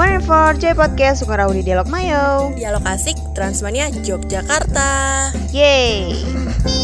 One 0.00 0.16
and 0.16 0.24
Four 0.24 0.56
Joy 0.56 0.72
Podcast 0.72 1.20
Sukarau 1.20 1.52
di 1.52 1.60
Dialog 1.60 1.92
Mayo. 1.92 2.56
Dialog 2.56 2.80
asik 2.88 3.20
Transmania 3.36 3.92
Yogyakarta. 3.92 5.28
Yeay 5.52 6.79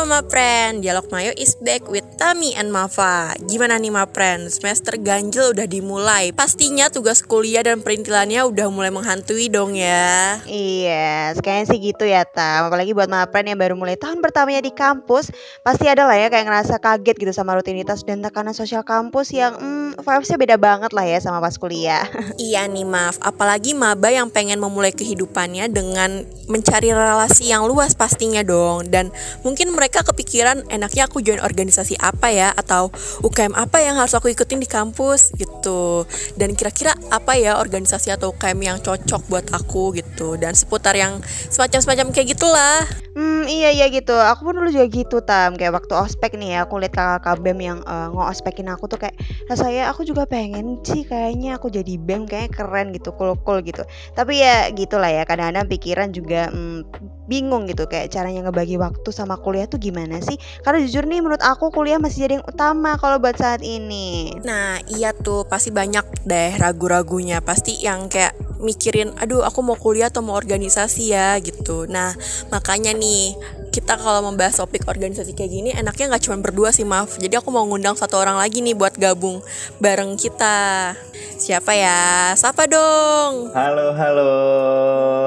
Halo 0.00 0.16
ma 0.16 0.24
friend, 0.24 0.80
Dialog 0.80 1.12
Mayo 1.12 1.28
is 1.36 1.60
back 1.60 1.84
with 1.92 2.08
Tami 2.16 2.56
and 2.56 2.72
Mafa. 2.72 3.36
Gimana 3.44 3.76
nih 3.76 3.92
ma 3.92 4.08
friend, 4.08 4.48
semester 4.48 4.96
ganjil 4.96 5.52
udah 5.52 5.68
dimulai. 5.68 6.32
Pastinya 6.32 6.88
tugas 6.88 7.20
kuliah 7.20 7.60
dan 7.60 7.84
perintilannya 7.84 8.40
udah 8.48 8.72
mulai 8.72 8.88
menghantui 8.88 9.52
dong 9.52 9.76
ya. 9.76 10.40
Iya, 10.48 11.36
kayaknya 11.44 11.64
sih 11.68 11.78
gitu 11.84 12.08
ya 12.08 12.24
Tam. 12.24 12.72
Apalagi 12.72 12.96
buat 12.96 13.12
mapren 13.12 13.52
yang 13.52 13.60
baru 13.60 13.76
mulai 13.76 14.00
tahun 14.00 14.24
pertamanya 14.24 14.64
di 14.64 14.72
kampus 14.72 15.36
Pasti 15.60 15.84
ada 15.84 16.08
lah 16.08 16.16
ya 16.16 16.32
kayak 16.32 16.48
ngerasa 16.48 16.80
kaget 16.80 17.20
gitu 17.20 17.32
sama 17.36 17.60
rutinitas 17.60 18.00
dan 18.00 18.24
tekanan 18.24 18.56
sosial 18.56 18.80
kampus 18.80 19.36
Yang 19.36 19.60
hmm, 19.60 20.00
vibesnya 20.00 20.40
beda 20.40 20.56
banget 20.56 20.96
lah 20.96 21.04
ya 21.04 21.20
sama 21.20 21.44
pas 21.44 21.60
kuliah. 21.60 22.08
Iya 22.40 22.64
nih 22.72 22.88
maaf, 22.88 23.20
apalagi 23.20 23.76
maba 23.76 24.08
yang 24.08 24.32
pengen 24.32 24.64
memulai 24.64 24.96
kehidupannya 24.96 25.68
dengan 25.68 26.24
mencari 26.48 26.88
relasi 26.88 27.52
yang 27.52 27.68
luas 27.68 27.92
pastinya 27.92 28.40
dong. 28.40 28.88
Dan 28.88 29.12
mungkin 29.44 29.76
mereka 29.76 29.89
kepikiran 29.90 30.70
enaknya 30.70 31.10
aku 31.10 31.18
join 31.18 31.42
organisasi 31.42 31.98
apa 31.98 32.30
ya? 32.30 32.54
Atau 32.54 32.94
UKM 33.26 33.58
apa 33.58 33.82
yang 33.82 33.98
harus 33.98 34.14
aku 34.14 34.30
ikutin 34.30 34.62
di 34.62 34.70
kampus? 34.70 35.34
Gitu. 35.34 36.06
Dan 36.38 36.54
kira-kira 36.54 36.94
apa 37.10 37.34
ya 37.34 37.58
organisasi 37.58 38.14
atau 38.14 38.30
UKM 38.30 38.60
yang 38.62 38.78
cocok 38.78 39.26
buat 39.26 39.50
aku? 39.50 39.98
Gitu. 39.98 40.38
Dan 40.38 40.54
seputar 40.54 40.94
yang 40.94 41.18
semacam-semacam 41.50 42.14
kayak 42.14 42.38
gitulah. 42.38 42.86
Hmm 43.10 43.42
iya 43.50 43.74
iya 43.74 43.90
gitu. 43.90 44.14
Aku 44.14 44.46
pun 44.46 44.54
dulu 44.54 44.70
juga 44.70 44.86
gitu 44.86 45.18
Tam. 45.18 45.58
Kayak 45.58 45.82
waktu 45.82 45.98
ospek 45.98 46.38
nih 46.38 46.54
ya 46.54 46.58
Aku 46.62 46.78
liat 46.78 46.94
kakak 46.94 47.42
BEM 47.42 47.58
yang 47.58 47.78
uh, 47.82 48.06
nge-ospekin 48.14 48.70
aku 48.70 48.86
tuh 48.86 49.02
kayak 49.02 49.18
Rasanya 49.50 49.90
aku 49.90 50.06
juga 50.06 50.30
pengen 50.30 50.78
sih 50.86 51.02
kayaknya 51.02 51.58
aku 51.58 51.74
jadi 51.74 51.98
BEM 51.98 52.30
Kayaknya 52.30 52.50
keren 52.54 52.86
gitu 52.94 53.10
Cool-cool 53.18 53.66
gitu. 53.66 53.82
Tapi 54.14 54.38
ya 54.38 54.70
gitulah 54.70 55.10
ya 55.10 55.26
Kadang-kadang 55.26 55.66
pikiran 55.66 56.08
juga 56.14 56.54
hmm, 56.54 56.86
bingung 57.26 57.66
gitu 57.66 57.90
Kayak 57.90 58.14
caranya 58.14 58.46
ngebagi 58.46 58.78
waktu 58.78 59.10
sama 59.10 59.34
kuliah 59.42 59.66
tuh 59.66 59.79
gimana 59.80 60.20
sih? 60.20 60.36
Karena 60.60 60.84
jujur 60.84 61.08
nih 61.08 61.24
menurut 61.24 61.40
aku 61.40 61.72
kuliah 61.72 61.96
masih 61.96 62.28
jadi 62.28 62.32
yang 62.38 62.46
utama 62.46 63.00
Kalau 63.00 63.16
buat 63.16 63.40
saat 63.40 63.64
ini. 63.64 64.36
Nah 64.44 64.76
iya 64.92 65.16
tuh 65.16 65.48
pasti 65.48 65.72
banyak 65.72 66.28
deh 66.28 66.60
ragu-ragunya. 66.60 67.40
Pasti 67.40 67.80
yang 67.80 68.12
kayak 68.12 68.36
mikirin 68.60 69.16
aduh 69.16 69.40
aku 69.40 69.64
mau 69.64 69.74
kuliah 69.74 70.12
atau 70.12 70.20
mau 70.20 70.36
organisasi 70.36 71.16
ya 71.16 71.40
gitu. 71.40 71.88
Nah 71.88 72.12
makanya 72.52 72.92
nih 72.92 73.34
kita 73.72 73.96
kalau 73.96 74.20
membahas 74.28 74.60
topik 74.60 74.84
organisasi 74.84 75.32
kayak 75.32 75.50
gini 75.50 75.70
enaknya 75.70 76.10
nggak 76.10 76.26
cuma 76.26 76.42
berdua 76.42 76.74
sih 76.74 76.82
maaf 76.82 77.22
jadi 77.22 77.38
aku 77.38 77.54
mau 77.54 77.62
ngundang 77.62 77.94
satu 77.94 78.18
orang 78.18 78.34
lagi 78.34 78.60
nih 78.60 78.74
buat 78.74 78.94
gabung 78.98 79.40
bareng 79.80 80.18
kita. 80.20 80.92
Siapa 81.40 81.72
ya? 81.72 82.36
Siapa 82.36 82.68
dong? 82.68 83.48
Halo, 83.56 83.96
halo. 83.96 84.32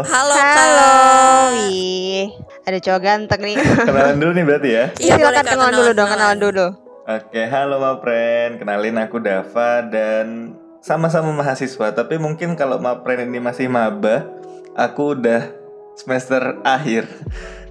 halo 0.06 0.34
Halo 0.36 0.36
kak. 0.38 1.48
Wih 1.58 2.53
Ada 2.64 2.80
cowok 2.80 3.02
ganteng 3.04 3.42
nih 3.44 3.56
Kenalan 3.92 4.18
dulu 4.24 4.32
nih 4.32 4.46
berarti 4.48 4.70
ya. 4.72 4.86
Iya, 4.96 5.16
boleh, 5.20 5.36
Silakan 5.36 5.44
Kak, 5.44 5.52
kenalan 5.52 5.76
dulu 5.76 5.92
dong 5.92 6.10
Kenalan 6.10 6.40
dulu 6.40 6.68
Oke, 7.04 7.44
halo 7.52 7.84
ma 7.84 8.00
friend. 8.00 8.64
Kenalin 8.64 8.96
aku 8.96 9.20
Dava 9.20 9.84
dan 9.84 10.56
sama-sama 10.80 11.36
mahasiswa. 11.36 11.92
Tapi 11.92 12.16
mungkin 12.16 12.56
kalau 12.56 12.80
ma 12.80 12.96
friend 13.04 13.28
ini 13.28 13.44
masih 13.44 13.68
maba, 13.68 14.24
aku 14.72 15.12
udah 15.12 15.52
semester 16.00 16.64
akhir. 16.64 17.04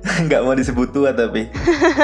Nggak 0.26 0.40
mau 0.42 0.54
disebut 0.58 0.90
tua 0.90 1.14
tapi. 1.14 1.46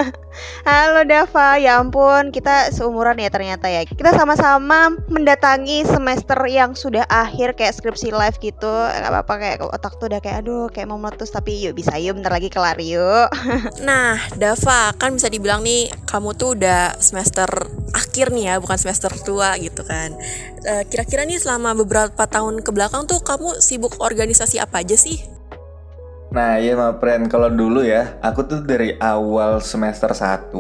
Halo 0.68 1.02
Dava, 1.02 1.58
ya 1.58 1.82
ampun 1.82 2.30
kita 2.30 2.70
seumuran 2.70 3.18
ya 3.18 3.26
ternyata 3.26 3.66
ya 3.66 3.82
Kita 3.82 4.14
sama-sama 4.14 4.94
mendatangi 5.10 5.82
semester 5.82 6.38
yang 6.46 6.78
sudah 6.78 7.02
akhir 7.10 7.58
kayak 7.58 7.74
skripsi 7.74 8.14
live 8.14 8.38
gitu 8.38 8.70
Gak 8.70 9.02
apa-apa 9.02 9.34
kayak 9.42 9.56
otak 9.66 9.98
tuh 9.98 10.06
udah 10.06 10.22
kayak 10.22 10.46
aduh 10.46 10.70
kayak 10.70 10.86
mau 10.86 11.00
meletus 11.00 11.34
Tapi 11.34 11.58
yuk 11.58 11.74
bisa 11.74 11.98
yuk 11.98 12.22
bentar 12.22 12.30
lagi 12.30 12.54
kelar 12.54 12.78
yuk 12.78 13.26
Nah, 13.88 14.22
Dava, 14.38 14.94
kan 14.94 15.18
bisa 15.18 15.26
dibilang 15.26 15.66
nih 15.66 15.90
kamu 16.06 16.38
tuh 16.38 16.54
udah 16.54 16.94
semester 17.02 17.50
akhir 17.90 18.30
nih 18.30 18.54
ya, 18.54 18.54
bukan 18.62 18.78
semester 18.78 19.10
tua 19.24 19.58
gitu 19.58 19.82
kan. 19.82 20.14
Eh, 20.62 20.82
Kira-kira 20.86 21.26
nih 21.26 21.40
selama 21.40 21.74
beberapa 21.74 22.28
tahun 22.30 22.62
ke 22.62 22.70
belakang 22.70 23.10
tuh 23.10 23.18
kamu 23.24 23.58
sibuk 23.58 23.98
organisasi 23.98 24.62
apa 24.62 24.86
aja 24.86 24.94
sih? 24.94 25.37
Nah 26.28 26.60
iya 26.60 26.76
ma 26.76 26.92
friend, 26.92 27.32
kalau 27.32 27.48
dulu 27.48 27.80
ya, 27.80 28.20
aku 28.20 28.44
tuh 28.44 28.60
dari 28.60 28.92
awal 29.00 29.64
semester 29.64 30.12
1 30.12 30.52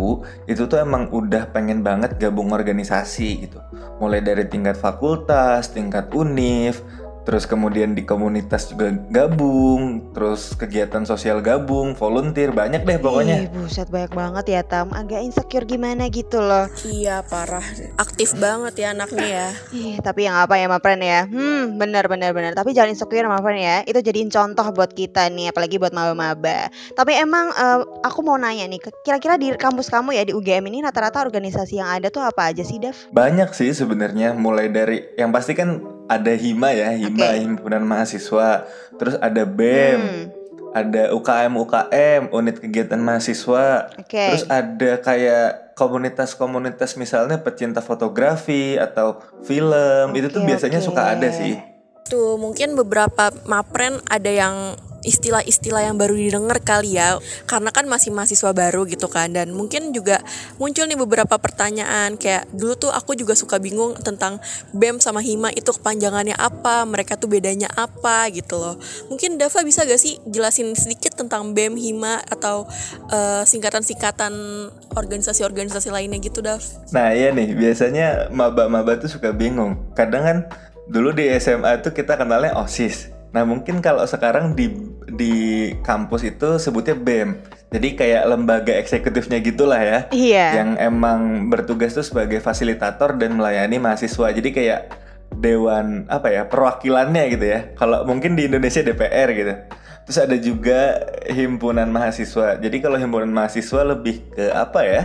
itu 0.48 0.64
tuh 0.64 0.80
emang 0.80 1.12
udah 1.12 1.52
pengen 1.52 1.84
banget 1.84 2.16
gabung 2.16 2.56
organisasi 2.56 3.44
gitu. 3.44 3.60
Mulai 4.00 4.24
dari 4.24 4.48
tingkat 4.48 4.80
fakultas, 4.80 5.68
tingkat 5.68 6.08
univ, 6.16 6.80
terus 7.28 7.44
kemudian 7.44 7.92
di 7.92 8.08
komunitas 8.08 8.72
juga 8.72 8.88
gabung, 9.12 10.00
terus 10.16 10.56
kegiatan 10.56 11.04
sosial 11.04 11.44
gabung, 11.44 11.92
volunteer, 11.92 12.56
banyak 12.56 12.88
deh 12.88 12.96
Ih, 12.96 13.02
pokoknya. 13.04 13.36
buset 13.52 13.92
banyak 13.92 14.16
banget 14.16 14.44
ya 14.48 14.62
Tam 14.64 14.88
Agak 14.96 15.20
insecure 15.20 15.68
gimana 15.68 16.08
gitu 16.08 16.40
loh 16.40 16.72
Iya, 16.88 17.20
parah. 17.28 17.60
Aktif 18.00 18.32
banget 18.34 18.80
ya 18.80 18.96
anaknya 18.96 19.26
ya. 19.28 19.48
Ih, 19.76 20.00
tapi 20.00 20.24
yang 20.24 20.40
apa 20.40 20.56
ya 20.56 20.72
ma 20.72 20.80
friend 20.80 21.04
ya 21.04 21.28
Hmm 21.28 21.76
bener 21.76 22.08
bener 22.08 22.32
bener 22.32 22.56
Tapi 22.56 22.72
jangan 22.72 22.96
insecure 22.96 23.28
ma 23.28 23.44
friend 23.44 23.60
ya 23.60 23.76
Itu 23.84 24.00
jadiin 24.00 24.32
contoh 24.32 24.64
buat 24.72 24.96
kita 24.96 25.28
nih 25.28 25.52
Apalagi 25.52 25.76
buat 25.76 25.92
maba-maba 25.92 26.72
Tapi 26.96 27.12
emang 27.12 27.52
eh, 27.52 27.80
aku 28.08 28.24
mau 28.24 28.40
nanya 28.40 28.64
nih 28.64 28.80
Kira-kira 29.04 29.36
di 29.36 29.52
kampus 29.52 29.92
kamu 29.92 30.16
ya 30.16 30.24
Di 30.24 30.32
UGM 30.32 30.64
ini 30.64 30.80
rata-rata 30.80 31.20
organisasi 31.20 31.76
yang 31.76 31.92
ada 31.92 32.08
tuh 32.08 32.24
apa 32.24 32.48
aja 32.48 32.64
sih 32.64 32.80
Dav? 32.80 32.96
Banyak 33.12 33.52
sih 33.52 33.74
sebenarnya, 33.74 34.32
mulai 34.32 34.72
dari 34.72 35.04
yang 35.18 35.28
pasti 35.28 35.52
kan 35.52 35.97
ada 36.08 36.32
HIMA 36.32 36.72
ya, 36.72 36.88
HIMA 36.96 37.36
Oke. 37.36 37.38
Himpunan 37.44 37.84
Mahasiswa, 37.84 38.64
terus 38.96 39.14
ada 39.20 39.42
BEM, 39.44 40.00
Hmm, 40.00 40.24
ada 40.72 41.12
UKM 41.16 41.52
UKM, 41.56 42.22
unit 42.32 42.56
kegiatan 42.60 43.00
mahasiswa, 43.00 43.88
Oke 43.96 44.20
Terus 44.20 44.44
ada 44.48 44.90
kayak 45.00 45.48
komunitas-komunitas 45.78 46.98
misalnya 46.98 47.38
pecinta 47.40 47.78
fotografi 47.80 48.76
atau 48.76 49.22
film, 49.46 50.12
itu 50.18 50.28
tuh 50.28 50.42
biasanya 50.42 50.82
oke. 50.82 50.86
suka 50.90 51.02
ada 51.14 51.28
sih. 51.30 51.54
Tuh, 52.08 52.40
mungkin 52.40 52.74
beberapa 52.74 53.30
mapren 53.44 54.00
ada 54.08 54.32
yang 54.32 54.74
istilah-istilah 55.02 55.86
yang 55.86 55.96
baru 55.96 56.14
didengar 56.14 56.58
kali 56.62 56.98
ya. 56.98 57.18
Karena 57.46 57.70
kan 57.70 57.86
masih 57.86 58.10
mahasiswa 58.14 58.50
baru 58.54 58.86
gitu 58.88 59.06
kan. 59.06 59.34
Dan 59.34 59.54
mungkin 59.54 59.90
juga 59.94 60.22
muncul 60.56 60.86
nih 60.86 60.98
beberapa 60.98 61.36
pertanyaan. 61.38 62.18
Kayak 62.18 62.50
dulu 62.54 62.74
tuh 62.74 62.90
aku 62.94 63.14
juga 63.14 63.34
suka 63.38 63.58
bingung 63.62 63.98
tentang 64.00 64.42
BEM 64.74 64.98
sama 65.02 65.22
HIMA 65.22 65.54
itu 65.54 65.70
kepanjangannya 65.74 66.34
apa 66.38 66.82
mereka 66.86 67.14
tuh 67.18 67.30
bedanya 67.30 67.70
apa 67.74 68.30
gitu 68.32 68.58
loh. 68.58 68.76
Mungkin 69.12 69.38
Dava 69.38 69.62
bisa 69.62 69.84
gak 69.86 70.00
sih 70.00 70.18
jelasin 70.26 70.74
sedikit 70.74 71.14
tentang 71.14 71.54
BEM 71.54 71.78
HIMA 71.78 72.22
atau 72.28 72.66
eh, 73.10 73.42
singkatan-singkatan 73.44 74.32
organisasi-organisasi 74.94 75.88
lainnya 75.92 76.18
gitu 76.18 76.40
Dav? 76.42 76.62
Nah 76.90 77.12
iya 77.12 77.30
nih, 77.30 77.54
biasanya 77.54 78.32
maba-maba 78.32 78.96
tuh 78.98 79.10
suka 79.10 79.30
bingung. 79.30 79.78
Kadang 79.94 80.22
kan 80.24 80.38
dulu 80.88 81.12
di 81.12 81.28
SMA 81.36 81.84
tuh 81.84 81.92
kita 81.92 82.16
kenalnya 82.16 82.56
OSIS. 82.56 83.17
Nah 83.32 83.44
mungkin 83.44 83.84
kalau 83.84 84.04
sekarang 84.08 84.56
di 84.56 84.72
di 85.08 85.34
kampus 85.84 86.24
itu 86.24 86.56
sebutnya 86.56 86.96
BEM. 86.96 87.40
Jadi 87.68 87.88
kayak 88.00 88.24
lembaga 88.32 88.72
eksekutifnya 88.80 89.44
gitulah 89.44 89.80
ya. 89.80 89.98
Iya 90.08 90.64
Yang 90.64 90.70
emang 90.80 91.20
bertugas 91.52 91.92
tuh 91.92 92.04
sebagai 92.04 92.40
fasilitator 92.40 93.20
dan 93.20 93.36
melayani 93.36 93.76
mahasiswa. 93.76 94.32
Jadi 94.32 94.48
kayak 94.52 94.80
dewan 95.36 96.08
apa 96.08 96.32
ya 96.32 96.42
perwakilannya 96.48 97.24
gitu 97.36 97.44
ya. 97.44 97.60
Kalau 97.76 98.08
mungkin 98.08 98.36
di 98.36 98.48
Indonesia 98.48 98.80
DPR 98.80 99.28
gitu. 99.36 99.54
Terus 100.08 100.18
ada 100.24 100.36
juga 100.40 100.80
himpunan 101.28 101.92
mahasiswa. 101.92 102.56
Jadi 102.56 102.76
kalau 102.80 102.96
himpunan 102.96 103.28
mahasiswa 103.28 103.84
lebih 103.84 104.24
ke 104.32 104.48
apa 104.48 104.80
ya? 104.88 105.02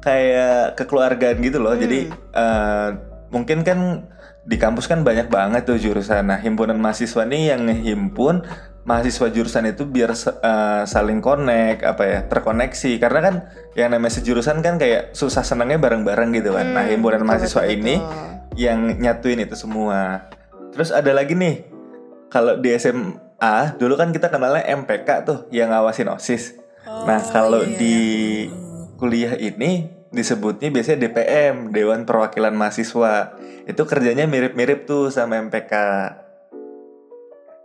Kayak 0.00 0.80
kekeluargaan 0.80 1.36
gitu 1.44 1.60
loh. 1.60 1.76
Jadi 1.76 2.08
eh, 2.32 2.88
mungkin 3.28 3.60
kan 3.60 4.08
di 4.48 4.56
kampus 4.56 4.88
kan 4.88 5.04
banyak 5.04 5.28
banget 5.28 5.68
tuh 5.68 5.76
jurusan. 5.76 6.32
Nah, 6.32 6.40
himpunan 6.40 6.80
mahasiswa 6.80 7.28
nih 7.28 7.52
yang 7.52 7.68
ngehimpun 7.68 8.48
mahasiswa 8.88 9.28
jurusan 9.28 9.68
itu 9.68 9.84
biar 9.84 10.16
eh, 10.16 10.82
saling 10.88 11.20
connect 11.20 11.84
apa 11.84 12.02
ya 12.08 12.18
terkoneksi 12.24 12.96
karena 12.96 13.20
kan 13.20 13.34
yang 13.76 13.92
namanya 13.92 14.16
sejurusan 14.16 14.64
kan 14.64 14.80
kayak 14.80 15.12
susah 15.12 15.44
senangnya 15.44 15.76
bareng-bareng 15.76 16.32
gitu 16.32 16.56
kan. 16.56 16.72
nah 16.72 16.88
Hmm, 16.88 16.96
himpunan 16.96 17.20
betul, 17.20 17.28
mahasiswa 17.28 17.62
betul, 17.68 17.76
ini 17.76 17.94
betul. 18.00 18.56
yang 18.56 18.78
nyatuin 18.96 19.44
itu 19.44 19.52
semua. 19.52 20.32
Terus 20.72 20.96
ada 20.96 21.12
lagi 21.12 21.36
nih 21.36 21.68
kalau 22.32 22.56
di 22.56 22.72
SMA 22.80 23.76
dulu 23.76 24.00
kan 24.00 24.16
kita 24.16 24.32
kenalnya 24.32 24.64
MPK 24.64 25.08
tuh 25.28 25.38
yang 25.52 25.68
ngawasin 25.68 26.08
osis. 26.08 26.56
nah 26.88 27.20
kalau 27.20 27.60
iya, 27.68 27.76
di 27.76 27.96
kuliah 28.96 29.36
ini 29.36 29.97
disebutnya 30.08 30.72
biasanya 30.72 31.08
DPM 31.08 31.74
Dewan 31.74 32.08
Perwakilan 32.08 32.56
Mahasiswa 32.56 33.36
itu 33.68 33.82
kerjanya 33.84 34.24
mirip-mirip 34.24 34.88
tuh 34.88 35.12
sama 35.12 35.36
MPK. 35.36 35.74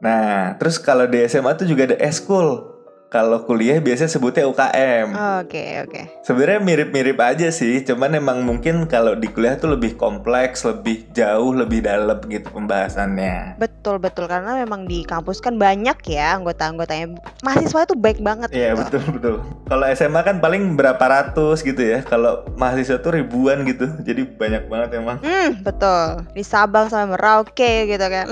Nah, 0.03 0.59
terus 0.59 0.75
kalau 0.83 1.07
di 1.07 1.23
SMA 1.23 1.55
tuh 1.55 1.63
juga 1.63 1.87
ada 1.87 1.97
eskul. 2.03 2.72
Kalau 3.13 3.45
kuliah 3.45 3.77
biasanya 3.77 4.09
sebutnya 4.09 4.49
UKM. 4.49 5.13
Oke, 5.45 5.85
oke. 5.85 6.01
Sebenarnya 6.25 6.65
mirip-mirip 6.65 7.21
aja 7.21 7.53
sih, 7.53 7.85
cuman 7.85 8.17
emang 8.17 8.41
mungkin 8.41 8.89
kalau 8.89 9.13
di 9.13 9.29
kuliah 9.29 9.53
tuh 9.53 9.77
lebih 9.77 9.93
kompleks, 10.01 10.65
lebih 10.65 11.05
jauh, 11.13 11.53
lebih 11.53 11.85
dalam 11.85 12.17
gitu 12.25 12.49
pembahasannya. 12.49 13.61
Betul, 13.61 14.01
betul 14.01 14.25
karena 14.25 14.57
memang 14.57 14.89
di 14.89 15.05
kampus 15.05 15.45
kan 15.45 15.61
banyak 15.61 15.93
ya 16.09 16.41
anggota-anggotanya. 16.41 17.13
Mahasiswa 17.45 17.85
itu 17.85 17.93
baik 17.93 18.17
banget 18.25 18.49
Iya 18.49 18.73
gitu. 18.73 18.81
betul 18.81 19.03
betul. 19.13 19.35
Kalau 19.69 19.85
SMA 19.93 20.21
kan 20.25 20.41
paling 20.41 20.73
berapa 20.73 21.05
ratus 21.05 21.61
gitu 21.61 21.85
ya. 21.85 22.01
Kalau 22.01 22.41
mahasiswa 22.57 22.97
tuh 22.97 23.13
ribuan 23.13 23.61
gitu. 23.69 23.93
Jadi 24.01 24.25
banyak 24.25 24.65
banget 24.65 24.89
emang. 24.97 25.21
Hmm, 25.21 25.61
betul. 25.61 26.25
Di 26.33 26.41
Sabang 26.41 26.89
sampai 26.89 27.13
Merauke 27.13 27.85
gitu 27.85 28.05
kan. 28.09 28.25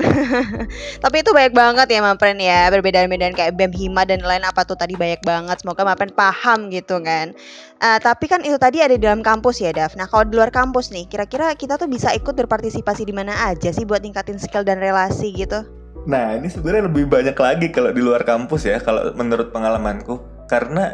Tapi 1.06 1.16
itu 1.22 1.30
banyak 1.30 1.54
banget 1.54 1.88
ya 1.94 2.02
Mapren 2.02 2.42
ya. 2.42 2.66
Perbedaan-perbedaan 2.74 3.38
kayak 3.38 3.54
BEM 3.54 3.74
Hima 3.78 4.10
dan 4.10 4.26
lain 4.26 4.42
apa 4.42 4.71
tuh 4.72 4.80
tadi 4.80 4.96
banyak 4.96 5.20
banget. 5.28 5.60
Semoga 5.60 5.84
Mapren 5.84 6.16
paham 6.16 6.72
gitu 6.72 7.04
kan. 7.04 7.36
Eh, 7.84 8.00
tapi 8.00 8.32
kan 8.32 8.40
itu 8.48 8.56
tadi 8.56 8.80
ada 8.80 8.96
di 8.96 9.04
dalam 9.04 9.20
kampus 9.20 9.60
ya, 9.60 9.76
Dav. 9.76 9.92
Nah, 10.00 10.08
kalau 10.08 10.24
di 10.24 10.40
luar 10.40 10.56
kampus 10.56 10.96
nih, 10.96 11.12
kira-kira 11.12 11.52
kita 11.60 11.76
tuh 11.76 11.92
bisa 11.92 12.16
ikut 12.16 12.32
berpartisipasi 12.32 13.04
di 13.04 13.12
mana 13.12 13.52
aja 13.52 13.76
sih 13.76 13.84
buat 13.84 14.00
ningkatin 14.00 14.40
skill 14.40 14.64
dan 14.64 14.80
relasi 14.80 15.36
gitu? 15.36 15.82
Nah 16.02 16.34
ini 16.34 16.50
sebenarnya 16.50 16.90
lebih 16.90 17.06
banyak 17.06 17.38
lagi 17.38 17.68
kalau 17.70 17.94
di 17.94 18.02
luar 18.02 18.26
kampus 18.26 18.66
ya. 18.66 18.82
Kalau 18.82 19.14
menurut 19.14 19.54
pengalamanku. 19.54 20.46
Karena 20.50 20.92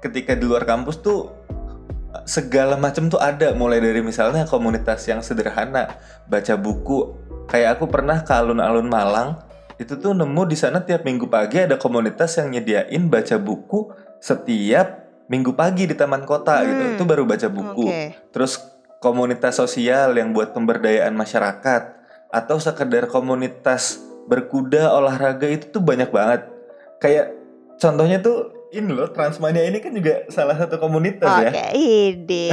ketika 0.00 0.32
di 0.32 0.48
luar 0.48 0.64
kampus 0.64 1.04
tuh 1.04 1.28
segala 2.24 2.80
macam 2.80 3.12
tuh 3.12 3.20
ada. 3.20 3.52
Mulai 3.52 3.84
dari 3.84 4.00
misalnya 4.00 4.48
komunitas 4.48 5.04
yang 5.04 5.20
sederhana, 5.20 6.00
baca 6.24 6.56
buku. 6.56 7.12
Kayak 7.46 7.78
aku 7.78 7.84
pernah 7.92 8.24
ke 8.24 8.32
alun-alun 8.32 8.88
Malang. 8.88 9.44
Itu 9.76 10.00
tuh 10.00 10.16
nemu 10.16 10.42
di 10.48 10.56
sana 10.56 10.80
tiap 10.80 11.04
minggu 11.04 11.28
pagi 11.28 11.60
ada 11.60 11.76
komunitas 11.76 12.40
yang 12.40 12.52
nyediain 12.56 13.12
baca 13.12 13.36
buku 13.36 13.92
setiap 14.24 15.04
minggu 15.28 15.52
pagi 15.52 15.84
di 15.84 15.92
taman 15.92 16.24
kota 16.24 16.64
gitu. 16.64 16.82
Hmm. 16.82 16.94
Itu 16.96 17.04
baru 17.04 17.28
baca 17.28 17.48
buku. 17.52 17.86
Oke. 17.86 18.32
Terus 18.32 18.56
komunitas 19.04 19.60
sosial 19.60 20.16
yang 20.16 20.32
buat 20.32 20.56
pemberdayaan 20.56 21.12
masyarakat 21.12 21.82
atau 22.32 22.56
sekedar 22.56 23.06
komunitas 23.12 24.00
berkuda 24.26 24.90
olahraga 24.96 25.46
itu 25.46 25.68
tuh 25.68 25.84
banyak 25.84 26.08
banget. 26.08 26.48
Kayak 26.98 27.36
contohnya 27.76 28.18
tuh 28.24 28.55
ini 28.74 28.90
loh 28.90 29.06
Transmania 29.14 29.62
ini 29.62 29.78
kan 29.78 29.94
juga 29.94 30.26
salah 30.26 30.58
satu 30.58 30.82
komunitas 30.82 31.30
Oke, 31.30 31.54
ya. 31.54 31.70
ide. 31.70 32.50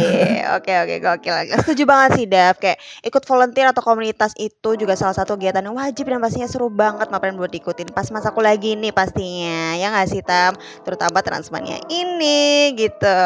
Oke, 0.54 0.74
oke, 0.78 0.96
gokil. 1.02 1.34
Setuju 1.66 1.84
banget 1.90 2.10
sih, 2.22 2.26
Dav. 2.30 2.62
Kayak 2.62 2.78
ikut 3.02 3.24
volunteer 3.26 3.66
atau 3.74 3.82
komunitas 3.82 4.38
itu 4.38 4.78
juga 4.78 4.94
salah 4.94 5.18
satu 5.18 5.34
kegiatan 5.34 5.66
yang 5.66 5.74
wajib 5.74 6.06
dan 6.06 6.22
pastinya 6.22 6.46
seru 6.46 6.70
banget 6.70 7.10
Mapen 7.10 7.36
buat 7.36 7.50
ikutin 7.50 7.90
pas 7.90 8.06
masa 8.14 8.30
kuliah 8.30 8.54
gini 8.54 8.94
pastinya. 8.94 9.74
Ya 9.74 9.90
nggak 9.90 10.08
sih, 10.14 10.22
Tam? 10.22 10.54
Terutama 10.86 11.26
Transmania 11.26 11.82
ini 11.90 12.78
gitu. 12.78 13.18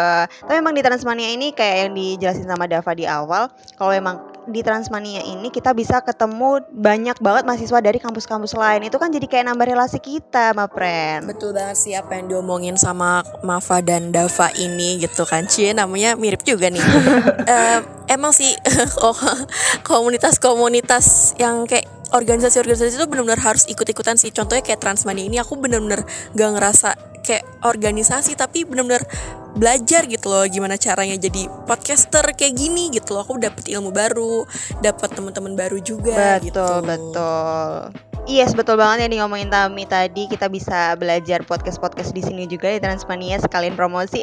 Tapi 0.48 0.56
memang 0.56 0.72
di 0.72 0.84
Transmania 0.86 1.28
ini 1.28 1.51
kayak 1.51 1.75
yang 1.88 1.92
dijelasin 1.92 2.48
sama 2.48 2.72
Dava 2.72 2.92
di 2.95 3.04
awal, 3.04 3.51
kalau 3.75 3.92
emang 3.92 4.37
di 4.47 4.63
Transmania 4.63 5.21
ini 5.23 5.51
kita 5.51 5.75
bisa 5.75 5.99
ketemu 5.99 6.63
banyak 6.71 7.19
banget 7.19 7.44
mahasiswa 7.44 7.79
dari 7.83 7.99
kampus-kampus 7.99 8.55
lain. 8.55 8.88
Itu 8.88 8.97
kan 8.97 9.11
jadi 9.11 9.27
kayak 9.27 9.51
nambah 9.51 9.67
relasi 9.67 9.99
kita, 9.99 10.55
Mapren. 10.55 11.27
Betul 11.27 11.51
banget 11.51 11.77
sih 11.77 11.94
apa 11.94 12.15
yang 12.15 12.31
diomongin 12.31 12.79
sama 12.79 13.21
Mafa 13.44 13.83
dan 13.83 14.15
Dava 14.15 14.49
ini 14.55 15.03
gitu 15.03 15.27
kan 15.27 15.45
Cie 15.45 15.75
namanya 15.75 16.15
mirip 16.15 16.41
juga 16.47 16.71
nih 16.71 16.81
Em, 17.51 17.81
Emang 18.07 18.31
sih 18.31 18.55
oh, 19.05 19.15
komunitas-komunitas 19.83 21.35
yang 21.35 21.67
kayak 21.67 21.91
organisasi-organisasi 22.15 22.95
itu 22.95 23.07
benar-benar 23.07 23.43
harus 23.43 23.67
ikut-ikutan 23.67 24.15
sih 24.15 24.31
Contohnya 24.31 24.63
kayak 24.63 24.79
Transmania 24.79 25.27
ini 25.27 25.38
aku 25.43 25.59
benar-benar 25.59 26.07
gak 26.31 26.51
ngerasa 26.55 26.89
kayak 27.27 27.43
organisasi 27.67 28.39
tapi 28.39 28.63
benar-benar 28.63 29.03
belajar 29.57 30.06
gitu 30.06 30.30
loh 30.30 30.45
gimana 30.45 30.77
caranya 30.77 31.18
jadi 31.18 31.50
podcaster 31.65 32.24
kayak 32.38 32.54
gini 32.56 32.94
gitu 32.94 33.18
loh 33.18 33.25
aku 33.25 33.42
dapet 33.42 33.68
ilmu 33.74 33.89
baru 33.89 34.45
dapat 34.80 35.09
teman-teman 35.18 35.57
baru 35.57 35.81
juga 35.81 36.38
gitu 36.39 36.57
Betul, 36.57 36.89
betul. 36.89 37.71
Yes, 38.27 38.51
betul 38.51 38.75
banget 38.75 39.07
yang 39.07 39.12
di 39.15 39.18
ngomongin 39.24 39.48
Tami 39.48 39.88
tadi. 39.88 40.27
Kita 40.27 40.51
bisa 40.51 41.00
belajar 41.00 41.48
podcast-podcast 41.48 42.12
di 42.12 42.19
sini 42.19 42.44
juga 42.44 42.68
di 42.75 42.83
Transmania 42.83 43.39
sekalian 43.39 43.80
promosi. 43.80 44.19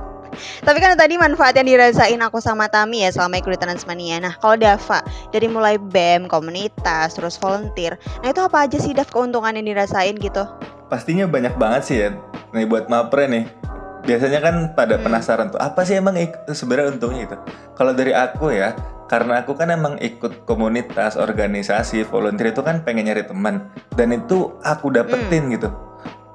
Tapi 0.66 0.78
kan 0.80 0.96
tadi 0.96 1.20
manfaat 1.20 1.52
yang 1.60 1.68
dirasain 1.68 2.16
aku 2.24 2.40
sama 2.40 2.72
Tami 2.72 3.04
ya 3.04 3.12
selama 3.12 3.44
ikut 3.44 3.52
di 3.52 3.60
Transmania. 3.60 4.24
Nah, 4.24 4.40
kalau 4.40 4.56
Dava, 4.56 5.04
dari 5.36 5.52
mulai 5.52 5.76
BEM, 5.76 6.32
komunitas, 6.32 7.12
terus 7.12 7.36
volunteer. 7.36 8.00
Nah, 8.24 8.32
itu 8.32 8.40
apa 8.40 8.64
aja 8.64 8.80
sih 8.80 8.96
Dav 8.96 9.12
keuntungan 9.12 9.52
yang 9.52 9.68
dirasain 9.68 10.16
gitu? 10.16 10.48
Pastinya 10.88 11.28
banyak 11.28 11.60
banget 11.60 11.82
sih 11.84 11.96
ya. 12.00 12.16
Nih 12.56 12.64
buat 12.64 12.88
mapre 12.88 13.28
nih. 13.28 13.59
Biasanya 14.00 14.40
kan 14.40 14.54
pada 14.72 14.96
Hmm. 14.96 15.04
penasaran 15.06 15.52
tuh 15.52 15.60
apa 15.60 15.84
sih 15.84 16.00
emang 16.00 16.16
sebenarnya 16.50 16.96
untungnya 16.96 17.28
itu. 17.28 17.36
Kalau 17.76 17.92
dari 17.92 18.16
aku 18.16 18.50
ya, 18.52 18.72
karena 19.06 19.44
aku 19.44 19.58
kan 19.58 19.68
emang 19.68 19.98
ikut 20.00 20.46
komunitas, 20.46 21.18
organisasi, 21.18 22.06
volunteer 22.08 22.54
itu 22.54 22.62
kan 22.64 22.80
pengen 22.86 23.10
nyari 23.10 23.26
teman 23.26 23.68
dan 23.92 24.14
itu 24.14 24.56
aku 24.62 24.88
dapetin 24.94 25.50
Hmm. 25.50 25.54
gitu. 25.58 25.68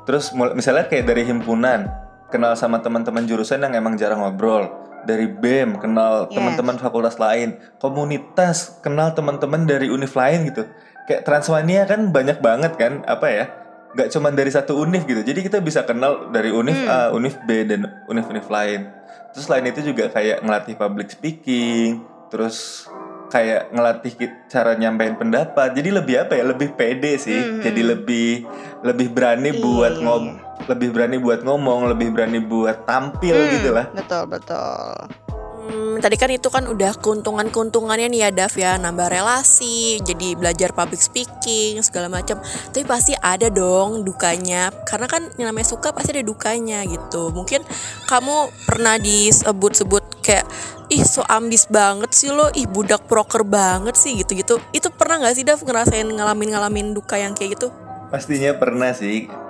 Terus 0.06 0.32
misalnya 0.54 0.86
kayak 0.86 1.10
dari 1.10 1.26
himpunan, 1.26 1.90
kenal 2.30 2.54
sama 2.54 2.84
teman-teman 2.84 3.26
jurusan 3.26 3.64
yang 3.64 3.74
emang 3.74 3.98
jarang 3.98 4.22
ngobrol. 4.22 4.70
Dari 5.06 5.30
BEM 5.30 5.78
kenal 5.78 6.26
Yes. 6.30 6.34
teman-teman 6.34 6.82
fakultas 6.82 7.22
lain, 7.22 7.62
komunitas 7.78 8.82
kenal 8.82 9.14
teman-teman 9.14 9.70
dari 9.70 9.90
univ 9.90 10.14
lain 10.18 10.50
gitu. 10.50 10.66
Kayak 11.06 11.22
Transmania 11.26 11.86
kan 11.86 12.10
banyak 12.10 12.42
banget 12.42 12.74
kan 12.78 13.06
apa 13.06 13.28
ya? 13.30 13.46
Gak 13.96 14.12
cuman 14.12 14.36
dari 14.36 14.52
satu 14.52 14.76
univ 14.76 15.08
gitu. 15.08 15.24
Jadi 15.24 15.40
kita 15.40 15.64
bisa 15.64 15.88
kenal 15.88 16.28
dari 16.30 16.52
univ 16.52 16.76
Hmm. 16.76 16.92
A, 16.92 17.00
univ 17.10 17.40
B 17.48 17.64
dan 17.64 17.88
univ-univ 18.06 18.44
lain. 18.46 18.92
Terus 19.32 19.48
selain 19.48 19.66
itu 19.66 19.80
juga 19.82 20.12
kayak 20.12 20.44
ngelatih 20.44 20.76
public 20.76 21.08
speaking, 21.10 22.04
terus 22.28 22.88
kayak 23.26 23.72
ngelatih 23.72 24.14
cara 24.48 24.76
nyampein 24.76 25.16
pendapat. 25.16 25.72
Jadi 25.72 25.90
lebih 25.92 26.16
apa 26.22 26.36
ya? 26.36 26.44
Lebih 26.44 26.76
pede 26.76 27.16
sih. 27.16 27.36
Mhm. 27.36 27.64
Jadi 27.64 27.82
lebih 27.84 28.30
lebih 28.84 29.08
berani 29.12 29.56
Iya, 29.56 29.60
buat 29.60 29.94
iya, 29.96 30.04
ngom 30.04 30.24
iya. 30.28 30.44
lebih 30.66 30.90
berani 30.92 31.18
buat 31.20 31.40
ngomong, 31.44 31.80
lebih 31.94 32.10
berani 32.12 32.40
buat 32.42 32.84
tampil 32.84 33.36
Hmm, 33.38 33.52
gitu 33.54 33.70
lah. 33.76 33.86
Betul, 33.92 34.24
betul. 34.28 35.25
Hmm, 35.66 35.98
tadi 35.98 36.14
kan 36.14 36.30
itu 36.30 36.46
kan 36.54 36.70
udah 36.70 36.94
keuntungan-keuntungannya 37.02 38.14
nih 38.14 38.22
ya 38.22 38.30
Dav 38.30 38.54
ya 38.54 38.78
nambah 38.78 39.10
relasi, 39.10 39.98
jadi 40.06 40.38
belajar 40.38 40.78
public 40.78 41.02
speaking 41.02 41.82
segala 41.82 42.06
macam. 42.06 42.38
Tapi 42.70 42.86
pasti 42.86 43.18
ada 43.18 43.50
dong 43.50 44.06
dukanya, 44.06 44.70
karena 44.86 45.10
kan 45.10 45.26
yang 45.42 45.50
namanya 45.50 45.74
suka 45.74 45.90
pasti 45.90 46.14
ada 46.14 46.22
dukanya 46.22 46.86
gitu. 46.86 47.34
Mungkin 47.34 47.66
kamu 48.06 48.54
pernah 48.70 49.02
disebut-sebut 49.02 50.22
kayak 50.22 50.46
ih 50.94 51.02
so 51.02 51.26
ambis 51.26 51.66
banget 51.66 52.14
sih 52.14 52.30
lo, 52.30 52.54
ih 52.54 52.70
budak 52.70 53.10
proker 53.10 53.42
banget 53.42 53.98
sih 53.98 54.22
gitu-gitu. 54.22 54.62
Itu 54.70 54.94
pernah 54.94 55.26
nggak 55.26 55.34
sih 55.34 55.50
Dav 55.50 55.66
ngerasain 55.66 56.06
ngalamin-ngalamin 56.06 56.94
duka 56.94 57.18
yang 57.18 57.34
kayak 57.34 57.58
gitu? 57.58 57.74
Pastinya 58.14 58.54
pernah 58.54 58.94
sih. 58.94 59.45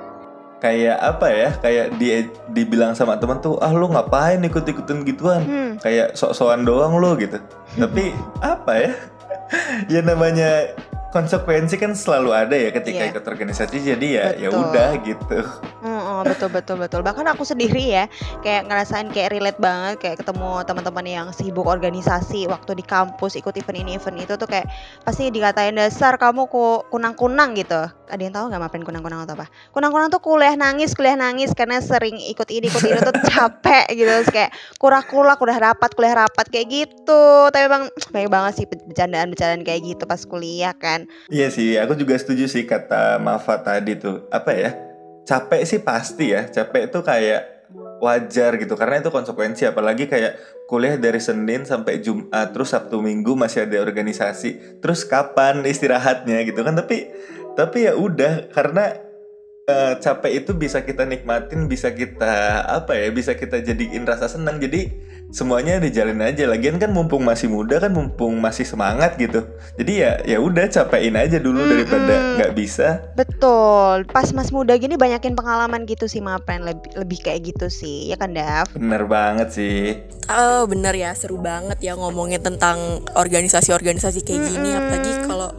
Kayak 0.58 0.98
apa 0.98 1.28
ya? 1.30 1.50
Kayak 1.60 1.86
di 1.98 2.08
dibilang 2.50 2.96
sama 2.96 3.20
teman 3.20 3.38
tuh, 3.38 3.60
"Ah 3.60 3.70
lu 3.70 3.86
ngapain 3.88 4.40
ikut-ikutan 4.40 5.04
gituan?" 5.04 5.42
Hmm. 5.44 5.72
Kayak 5.78 6.16
sok-sokan 6.16 6.64
doang 6.64 6.96
lu 6.98 7.14
gitu. 7.20 7.38
Tapi 7.82 8.16
apa 8.40 8.72
ya? 8.76 8.92
ya 9.94 10.00
namanya 10.02 10.74
konsekuensi 11.14 11.80
kan 11.80 11.96
selalu 11.96 12.30
ada 12.34 12.56
ya 12.56 12.70
ketika 12.74 13.08
Iya. 13.08 13.12
ikut 13.16 13.24
organisasi 13.24 13.78
jadi 13.80 14.08
ya 14.10 14.26
ya 14.36 14.50
udah 14.52 14.90
gitu. 15.00 15.40
Oh, 16.15 16.24
betul 16.24 16.48
betul 16.48 16.79
betul. 16.79 17.03
Bahkan 17.03 17.27
aku 17.36 17.43
sendiri 17.43 17.91
ya 17.91 18.07
kayak 18.39 18.72
ngerasain 18.72 19.12
kayak 19.12 19.36
relate 19.36 19.60
banget 19.60 20.00
kayak 20.00 20.24
ketemu 20.24 20.63
teman-teman 20.63 21.03
yang 21.03 21.27
sibuk 21.36 21.67
organisasi 21.67 22.48
waktu 22.48 22.79
di 22.79 22.84
kampus 22.88 23.36
ikut 23.36 23.51
event 23.60 23.84
ini 23.84 24.00
event 24.00 24.15
itu 24.24 24.39
tuh 24.39 24.48
kayak 24.48 24.63
pasti 25.03 25.27
dikatain 25.27 25.75
dasar 25.75 26.15
kamu 26.15 26.48
kok 26.48 26.88
kunang-kunang 26.88 27.51
gitu. 27.60 27.91
Ada 28.07 28.22
yang 28.22 28.31
tahu 28.31 28.48
nggak 28.48 28.62
maafin 28.63 28.84
kunang-kunang 28.88 29.27
atau 29.27 29.36
apa? 29.36 29.51
Kunang-kunang 29.75 30.07
tuh 30.07 30.24
kuliah 30.24 30.55
nangis, 30.55 30.95
kuliah 30.95 31.19
nangis 31.19 31.51
karena 31.51 31.84
sering 31.84 32.15
ikut 32.15 32.48
ini 32.48 32.72
ikut 32.72 32.79
itu 32.79 33.00
tuh 33.03 33.15
capek 33.27 33.91
gitu. 33.91 34.07
Terus 34.07 34.31
kayak 34.31 34.51
kurak-kurak 34.79 35.36
udah 35.36 35.57
rapat, 35.60 35.91
kuliah 36.00 36.15
rapat 36.24 36.48
kayak 36.48 36.67
gitu. 36.72 37.51
Tapi 37.51 37.63
emang 37.67 37.91
banyak 38.15 38.31
banget 38.31 38.53
sih 38.63 38.65
bercandaan-bercandaan 38.72 39.67
kayak 39.67 39.81
gitu 39.84 40.03
pas 40.07 40.24
kuliah 40.24 40.72
kan. 40.72 41.12
Iya 41.27 41.51
sih, 41.51 41.75
aku 41.75 42.00
juga 42.00 42.15
setuju 42.15 42.48
sih 42.48 42.63
kata 42.63 43.19
Mafa 43.19 43.60
tadi 43.60 44.00
tuh. 44.00 44.31
Apa 44.31 44.55
ya? 44.55 44.95
Capek 45.25 45.62
sih 45.65 45.82
pasti 45.82 46.32
ya. 46.32 46.48
Capek 46.48 46.89
itu 46.94 47.00
kayak 47.01 47.55
wajar 48.00 48.62
gitu 48.62 48.77
karena 48.77 49.01
itu 49.01 49.10
konsekuensi 49.10 49.65
apalagi 49.65 50.05
kayak 50.05 50.38
kuliah 50.70 51.00
dari 51.01 51.17
Senin 51.17 51.65
sampai 51.65 52.03
Jumat 52.03 52.53
terus 52.53 52.72
Sabtu 52.72 53.01
Minggu 53.01 53.34
masih 53.34 53.65
ada 53.65 53.82
organisasi. 53.82 54.79
Terus 54.79 55.03
kapan 55.03 55.65
istirahatnya 55.65 56.46
gitu 56.46 56.62
kan? 56.62 56.77
Tapi 56.77 57.10
tapi 57.55 57.88
ya 57.88 57.98
udah 57.98 58.51
karena 58.51 59.00
eh, 59.65 59.94
capek 59.98 60.46
itu 60.46 60.51
bisa 60.53 60.86
kita 60.86 61.08
nikmatin, 61.10 61.65
bisa 61.65 61.89
kita 61.96 62.62
apa 62.67 62.94
ya, 63.00 63.10
bisa 63.10 63.34
kita 63.34 63.63
jadiin 63.63 64.05
rasa 64.05 64.29
senang. 64.29 64.62
Jadi 64.62 64.91
semuanya 65.34 65.82
dijalin 65.82 66.22
aja. 66.22 66.46
Lagian 66.46 66.77
kan 66.77 66.94
mumpung 66.94 67.25
masih 67.25 67.50
muda 67.50 67.82
kan 67.82 67.94
mumpung 67.94 68.38
masih 68.38 68.67
semangat 68.67 69.17
gitu. 69.17 69.46
Jadi 69.77 69.94
ya 70.01 70.12
ya 70.25 70.38
udah 70.41 70.70
capein 70.70 71.15
aja 71.17 71.41
dulu 71.41 71.65
Mm-mm. 71.65 71.72
daripada 71.72 72.13
nggak 72.39 72.53
bisa. 72.53 72.88
Betul. 73.17 74.05
Pas 74.10 74.29
mas 74.36 74.50
muda 74.53 74.75
gini 74.77 74.96
banyakin 75.00 75.34
pengalaman 75.34 75.86
gitu 75.89 76.05
sih 76.05 76.22
Mapren 76.22 76.65
lebih 76.65 76.89
lebih 76.98 77.20
kayak 77.25 77.41
gitu 77.55 77.67
sih. 77.72 78.10
Ya 78.10 78.17
kan 78.20 78.36
Dav? 78.36 78.70
Bener 78.75 79.05
banget 79.10 79.53
sih. 79.53 80.03
Oh 80.29 80.65
bener 80.65 80.94
ya 80.98 81.13
seru 81.13 81.38
banget 81.41 81.77
ya 81.82 81.94
ngomongin 81.98 82.41
tentang 82.41 83.05
organisasi-organisasi 83.13 84.25
kayak 84.25 84.41
gini 84.50 84.70
Mm-mm. 84.74 84.79
apalagi 84.82 85.12
kalau 85.25 85.50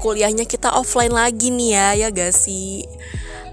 kuliahnya 0.00 0.48
kita 0.48 0.72
offline 0.72 1.12
lagi 1.12 1.52
nih 1.52 1.70
ya 1.76 1.88
ya 2.06 2.08
gak 2.08 2.32
sih 2.32 2.86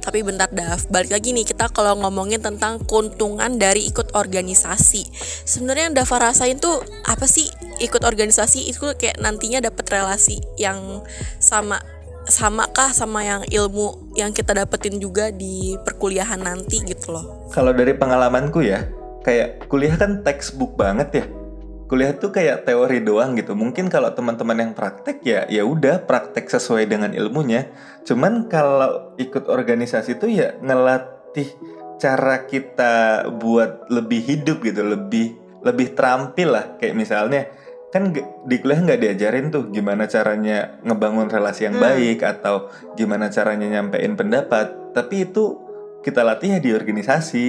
tapi 0.07 0.23
bentar 0.23 0.47
Dav. 0.47 0.87
Balik 0.87 1.11
lagi 1.11 1.35
nih 1.35 1.43
kita 1.43 1.67
kalau 1.75 1.99
ngomongin 1.99 2.39
tentang 2.39 2.79
keuntungan 2.87 3.59
dari 3.59 3.91
ikut 3.91 4.15
organisasi. 4.15 5.03
Sebenarnya 5.43 5.91
yang 5.91 5.95
Dava 5.99 6.31
rasain 6.31 6.55
tuh 6.63 6.79
apa 7.03 7.27
sih 7.27 7.51
ikut 7.83 8.07
organisasi? 8.07 8.71
Itu 8.71 8.95
kayak 8.95 9.19
nantinya 9.19 9.59
dapat 9.59 9.83
relasi 9.91 10.39
yang 10.55 11.03
sama 11.43 11.83
sama 12.23 12.71
kah 12.71 12.95
sama 12.95 13.23
yang 13.27 13.43
ilmu 13.51 14.15
yang 14.15 14.31
kita 14.31 14.55
dapetin 14.55 14.99
juga 14.99 15.27
di 15.31 15.75
perkuliahan 15.83 16.39
nanti 16.39 16.79
gitu 16.87 17.11
loh. 17.11 17.51
Kalau 17.51 17.75
dari 17.75 17.91
pengalamanku 17.91 18.63
ya, 18.63 18.87
kayak 19.27 19.67
kuliah 19.67 19.99
kan 19.99 20.23
textbook 20.23 20.79
banget 20.79 21.23
ya. 21.23 21.25
Kuliah 21.88 22.12
tuh 22.20 22.36
kayak 22.36 22.67
teori 22.67 23.00
doang 23.00 23.39
gitu. 23.39 23.56
Mungkin 23.56 23.88
kalau 23.88 24.12
teman-teman 24.12 24.60
yang 24.60 24.72
praktek 24.75 25.24
ya 25.24 25.48
ya 25.48 25.63
udah 25.63 26.03
praktek 26.03 26.51
sesuai 26.51 26.84
dengan 26.84 27.15
ilmunya. 27.15 27.72
Cuman 28.03 28.51
kalau 28.51 29.15
ikut 29.15 29.48
organisasi 29.48 30.20
tuh 30.20 30.27
ya 30.27 30.60
ngelatih 30.60 31.48
cara 31.96 32.44
kita 32.44 33.25
buat 33.39 33.88
lebih 33.88 34.20
hidup 34.20 34.67
gitu, 34.67 34.84
lebih 34.84 35.39
lebih 35.63 35.96
terampil 35.96 36.60
lah. 36.60 36.75
Kayak 36.75 36.96
misalnya 37.00 37.41
kan 37.88 38.12
di 38.44 38.56
kuliah 38.60 38.84
nggak 38.84 39.00
diajarin 39.00 39.48
tuh 39.48 39.72
gimana 39.72 40.12
caranya 40.12 40.84
ngebangun 40.84 41.32
relasi 41.32 41.72
yang 41.72 41.79
Hmm. 41.79 41.88
baik 41.88 42.20
atau 42.20 42.67
gimana 43.00 43.32
caranya 43.32 43.79
nyampein 43.79 44.20
pendapat. 44.20 44.91
Tapi 44.91 45.32
itu 45.32 45.56
kita 46.03 46.20
latih 46.27 46.56
ya 46.56 46.60
di 46.60 46.75
organisasi 46.75 47.46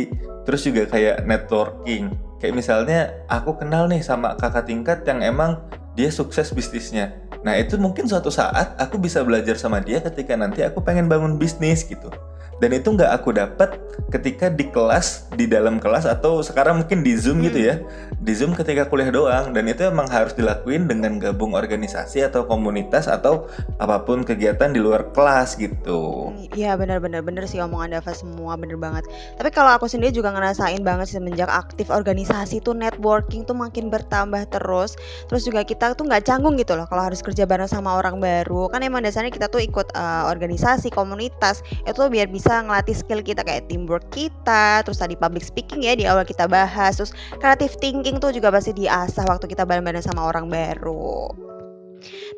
terus 0.46 0.62
juga 0.62 0.86
kayak 0.86 1.26
networking 1.26 2.27
kayak 2.38 2.54
misalnya 2.54 3.12
aku 3.30 3.58
kenal 3.58 3.86
nih 3.90 4.02
sama 4.02 4.34
kakak 4.38 4.66
tingkat 4.66 5.02
yang 5.06 5.22
emang 5.22 5.58
dia 5.98 6.10
sukses 6.14 6.54
bisnisnya. 6.54 7.14
Nah 7.42 7.58
itu 7.58 7.78
mungkin 7.78 8.06
suatu 8.06 8.30
saat 8.30 8.78
aku 8.78 8.98
bisa 8.98 9.22
belajar 9.22 9.54
sama 9.58 9.78
dia 9.78 10.02
ketika 10.02 10.34
nanti 10.34 10.62
aku 10.62 10.82
pengen 10.82 11.06
bangun 11.06 11.38
bisnis 11.38 11.86
gitu 11.86 12.10
dan 12.58 12.70
itu 12.74 12.88
nggak 12.94 13.10
aku 13.14 13.34
dapat 13.34 13.78
ketika 14.08 14.48
di 14.48 14.70
kelas 14.70 15.28
di 15.34 15.44
dalam 15.44 15.76
kelas 15.82 16.08
atau 16.08 16.40
sekarang 16.40 16.82
mungkin 16.82 17.04
di 17.04 17.14
zoom 17.18 17.44
gitu 17.44 17.58
ya 17.60 17.82
di 18.22 18.32
zoom 18.32 18.56
ketika 18.56 18.86
kuliah 18.88 19.12
doang 19.12 19.52
dan 19.52 19.68
itu 19.68 19.84
emang 19.86 20.08
harus 20.08 20.32
dilakuin 20.32 20.88
dengan 20.88 21.20
gabung 21.20 21.52
organisasi 21.52 22.24
atau 22.24 22.46
komunitas 22.48 23.06
atau 23.06 23.46
apa 23.78 24.02
pun 24.02 24.24
kegiatan 24.24 24.72
di 24.72 24.80
luar 24.80 25.12
kelas 25.12 25.60
gitu 25.60 26.32
Iya 26.56 26.74
benar-benar 26.80 27.20
bener 27.22 27.44
sih 27.44 27.60
omongan 27.60 28.00
Dava 28.00 28.12
semua 28.16 28.56
bener 28.56 28.80
banget. 28.80 29.04
Tapi 29.36 29.50
kalau 29.52 29.74
aku 29.76 29.86
sendiri 29.86 30.10
juga 30.14 30.32
ngerasain 30.32 30.80
banget 30.80 31.12
semenjak 31.12 31.50
aktif 31.50 31.92
organisasi 31.92 32.64
tuh 32.64 32.72
networking 32.72 33.44
tuh 33.44 33.54
makin 33.54 33.92
bertambah 33.92 34.48
terus. 34.48 34.96
Terus 35.28 35.42
juga 35.44 35.62
kita 35.62 35.92
tuh 35.94 36.08
nggak 36.08 36.24
canggung 36.24 36.56
gitu 36.56 36.74
loh 36.74 36.88
kalau 36.88 37.04
harus 37.04 37.20
kerja 37.20 37.44
bareng 37.44 37.68
sama 37.68 37.94
orang 37.94 38.18
baru. 38.18 38.72
Kan 38.72 38.80
emang 38.82 39.04
dasarnya 39.04 39.30
kita 39.30 39.46
tuh 39.52 39.60
ikut 39.62 39.92
eh, 39.92 40.24
organisasi 40.26 40.88
komunitas 40.90 41.60
itu 41.84 42.00
biar 42.08 42.26
bisa 42.48 42.64
ngelatih 42.64 42.96
skill 42.96 43.20
kita 43.20 43.44
kayak 43.44 43.68
teamwork 43.68 44.08
kita. 44.08 44.80
Terus 44.80 44.96
tadi 44.96 45.12
public 45.20 45.44
speaking 45.44 45.84
ya 45.84 45.92
di 45.92 46.08
awal 46.08 46.24
kita 46.24 46.48
bahas. 46.48 46.96
Terus 46.96 47.12
creative 47.36 47.76
thinking 47.76 48.16
tuh 48.16 48.32
juga 48.32 48.48
pasti 48.48 48.72
diasah 48.72 49.28
waktu 49.28 49.52
kita 49.52 49.68
bareng-bareng 49.68 50.00
sama 50.00 50.24
orang 50.24 50.48
baru. 50.48 51.28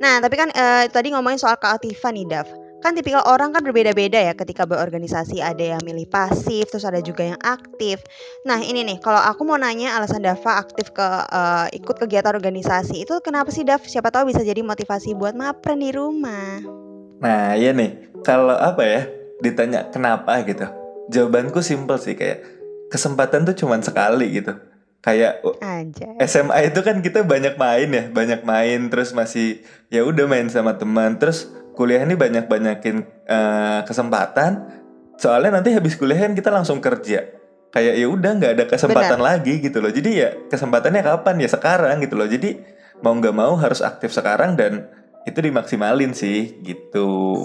Nah, 0.03 0.19
tapi 0.19 0.35
kan 0.35 0.51
eh, 0.51 0.91
tadi 0.91 1.15
ngomongin 1.15 1.39
soal 1.39 1.55
keaktifan 1.63 2.19
nih, 2.19 2.27
Dav. 2.27 2.51
Kan 2.83 2.99
tipikal 2.99 3.23
orang 3.23 3.55
kan 3.55 3.63
berbeda-beda 3.63 4.19
ya 4.19 4.35
ketika 4.35 4.67
berorganisasi. 4.67 5.39
Ada 5.39 5.79
yang 5.79 5.83
milih 5.87 6.11
pasif, 6.11 6.67
terus 6.75 6.83
ada 6.83 6.99
juga 6.99 7.31
yang 7.31 7.39
aktif. 7.47 8.03
Nah, 8.43 8.59
ini 8.59 8.83
nih, 8.83 8.99
kalau 8.99 9.23
aku 9.23 9.47
mau 9.47 9.63
nanya 9.63 9.95
alasan 9.95 10.27
Dava 10.27 10.59
aktif 10.59 10.91
ke 10.91 11.07
eh, 11.07 11.79
ikut 11.79 12.03
kegiatan 12.03 12.35
organisasi 12.35 13.07
itu 13.07 13.15
kenapa 13.23 13.55
sih, 13.55 13.63
Dav? 13.63 13.87
Siapa 13.87 14.11
tahu 14.11 14.35
bisa 14.35 14.43
jadi 14.43 14.59
motivasi 14.59 15.15
buat 15.15 15.39
mapren 15.39 15.79
di 15.79 15.95
rumah. 15.95 16.67
Nah, 17.23 17.55
iya 17.55 17.71
nih. 17.71 18.11
Kalau 18.27 18.59
apa 18.59 18.83
ya? 18.83 19.20
Ditanya 19.41 19.89
kenapa 19.89 20.45
gitu. 20.45 20.69
Jawabanku 21.11 21.65
simpel 21.65 21.99
sih 21.99 22.15
kayak 22.15 22.45
kesempatan 22.93 23.49
tuh 23.49 23.57
cuman 23.57 23.81
sekali 23.81 24.31
gitu. 24.41 24.57
Kayak 25.01 25.41
uh, 25.41 25.57
Aja. 25.65 26.13
SMA 26.29 26.69
itu 26.69 26.81
kan 26.85 27.01
kita 27.01 27.25
banyak 27.25 27.57
main 27.57 27.89
ya, 27.89 28.05
banyak 28.13 28.45
main 28.45 28.93
terus 28.93 29.17
masih 29.17 29.65
ya 29.89 30.05
udah 30.05 30.29
main 30.29 30.47
sama 30.53 30.77
teman. 30.77 31.17
Terus 31.17 31.49
kuliah 31.73 32.05
ini 32.05 32.13
banyak-banyakin 32.13 32.97
eh, 33.25 33.81
kesempatan. 33.89 34.69
Soalnya 35.17 35.61
nanti 35.61 35.73
habis 35.73 35.97
kuliah 35.97 36.29
kan 36.29 36.37
kita 36.37 36.53
langsung 36.53 36.85
kerja. 36.85 37.25
Kayak 37.71 37.95
ya 37.97 38.07
udah 38.11 38.31
nggak 38.37 38.53
ada 38.61 38.65
kesempatan 38.69 39.21
lagi 39.25 39.65
gitu 39.65 39.81
loh. 39.81 39.89
Jadi 39.89 40.11
ya 40.13 40.29
kesempatannya 40.53 41.01
kapan 41.01 41.41
ya 41.41 41.49
sekarang 41.49 42.05
gitu 42.05 42.21
loh. 42.21 42.29
Jadi 42.29 42.61
mau 43.01 43.17
nggak 43.17 43.33
mau 43.33 43.57
harus 43.57 43.81
aktif 43.81 44.13
sekarang 44.13 44.61
dan 44.61 44.93
itu 45.29 45.39
dimaksimalin 45.45 46.17
sih 46.17 46.65
gitu. 46.65 47.37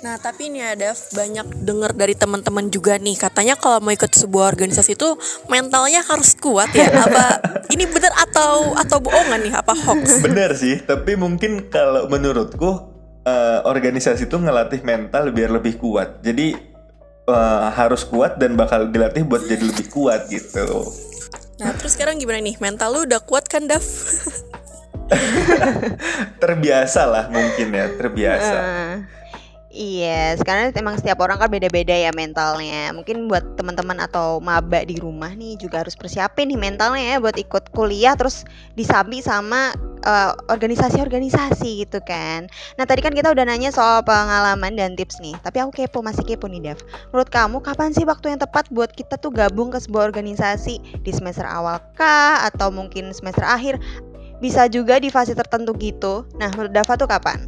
Nah 0.00 0.16
tapi 0.16 0.48
ini 0.48 0.64
ada 0.64 0.96
banyak 0.96 1.46
dengar 1.68 1.92
dari 1.92 2.16
teman-teman 2.16 2.72
juga 2.72 2.96
nih 2.96 3.16
katanya 3.20 3.60
kalau 3.60 3.84
mau 3.84 3.92
ikut 3.92 4.08
sebuah 4.08 4.56
organisasi 4.56 4.96
itu 4.96 5.20
mentalnya 5.52 6.00
harus 6.00 6.32
kuat 6.40 6.72
ya 6.72 6.88
apa 7.04 7.44
ini 7.70 7.84
bener 7.84 8.12
atau 8.16 8.72
atau 8.72 8.98
bohongan 9.04 9.40
nih 9.44 9.54
apa 9.54 9.72
hoax? 9.76 10.24
Bener 10.24 10.56
sih, 10.56 10.80
tapi 10.80 11.14
mungkin 11.14 11.68
kalau 11.68 12.08
menurutku 12.08 12.88
eh, 13.28 13.60
organisasi 13.68 14.26
itu 14.26 14.36
ngelatih 14.40 14.80
mental 14.80 15.30
biar 15.30 15.52
lebih 15.52 15.76
kuat. 15.76 16.24
Jadi 16.24 16.56
eh, 17.28 17.64
harus 17.76 18.02
kuat 18.08 18.40
dan 18.40 18.56
bakal 18.56 18.88
dilatih 18.88 19.28
buat 19.28 19.44
jadi 19.44 19.60
lebih 19.60 19.92
kuat 19.92 20.26
gitu. 20.32 20.88
Nah 21.60 21.76
terus 21.76 21.92
sekarang 21.94 22.16
gimana 22.16 22.40
nih 22.40 22.56
mental 22.56 22.96
lu 22.96 23.04
udah 23.04 23.20
kuat 23.20 23.44
kan 23.44 23.68
Dav? 23.68 23.84
Terbiasa 26.42 27.02
lah 27.06 27.24
mungkin 27.28 27.68
ya, 27.74 27.86
terbiasa. 27.98 28.56
Eh, 28.58 28.94
Iya, 29.70 30.34
sekarang 30.34 30.74
emang 30.74 30.98
setiap 30.98 31.22
orang 31.22 31.38
kan 31.38 31.46
beda-beda 31.46 31.94
ya 31.94 32.10
mentalnya. 32.10 32.90
Mungkin 32.90 33.30
buat 33.30 33.54
teman-teman 33.54 34.02
atau 34.02 34.42
maba 34.42 34.82
di 34.82 34.98
rumah 34.98 35.30
nih 35.30 35.54
juga 35.62 35.86
harus 35.86 35.94
persiapin 35.94 36.50
nih 36.50 36.58
mentalnya 36.58 37.14
ya 37.14 37.16
buat 37.22 37.38
ikut 37.38 37.70
kuliah 37.70 38.18
terus 38.18 38.42
disambi 38.74 39.22
sama 39.22 39.70
eh, 40.02 40.32
organisasi-organisasi 40.50 41.86
gitu 41.86 42.02
kan. 42.02 42.50
Nah 42.74 42.82
tadi 42.82 42.98
kan 42.98 43.14
kita 43.14 43.30
udah 43.30 43.46
nanya 43.46 43.70
soal 43.70 44.02
pengalaman 44.02 44.74
dan 44.74 44.98
tips 44.98 45.22
nih. 45.22 45.38
Tapi 45.38 45.62
aku 45.62 45.70
kepo 45.86 46.02
masih 46.02 46.26
kepo 46.26 46.50
nih 46.50 46.74
Dav. 46.74 46.82
Menurut 47.14 47.30
kamu 47.30 47.62
kapan 47.62 47.94
sih 47.94 48.02
waktu 48.02 48.34
yang 48.34 48.42
tepat 48.42 48.66
buat 48.74 48.90
kita 48.90 49.22
tuh 49.22 49.30
gabung 49.30 49.70
ke 49.70 49.78
sebuah 49.78 50.10
organisasi 50.10 50.98
di 51.06 51.12
semester 51.14 51.46
awal 51.46 51.78
kah 51.94 52.42
atau 52.42 52.74
mungkin 52.74 53.14
semester 53.14 53.46
akhir? 53.46 53.78
Bisa 54.40 54.66
juga 54.72 54.96
di 54.96 55.12
fase 55.12 55.36
tertentu 55.36 55.76
gitu. 55.76 56.24
Nah 56.40 56.48
menurut 56.56 56.72
Dava 56.72 56.96
tuh 56.96 57.06
kapan? 57.06 57.38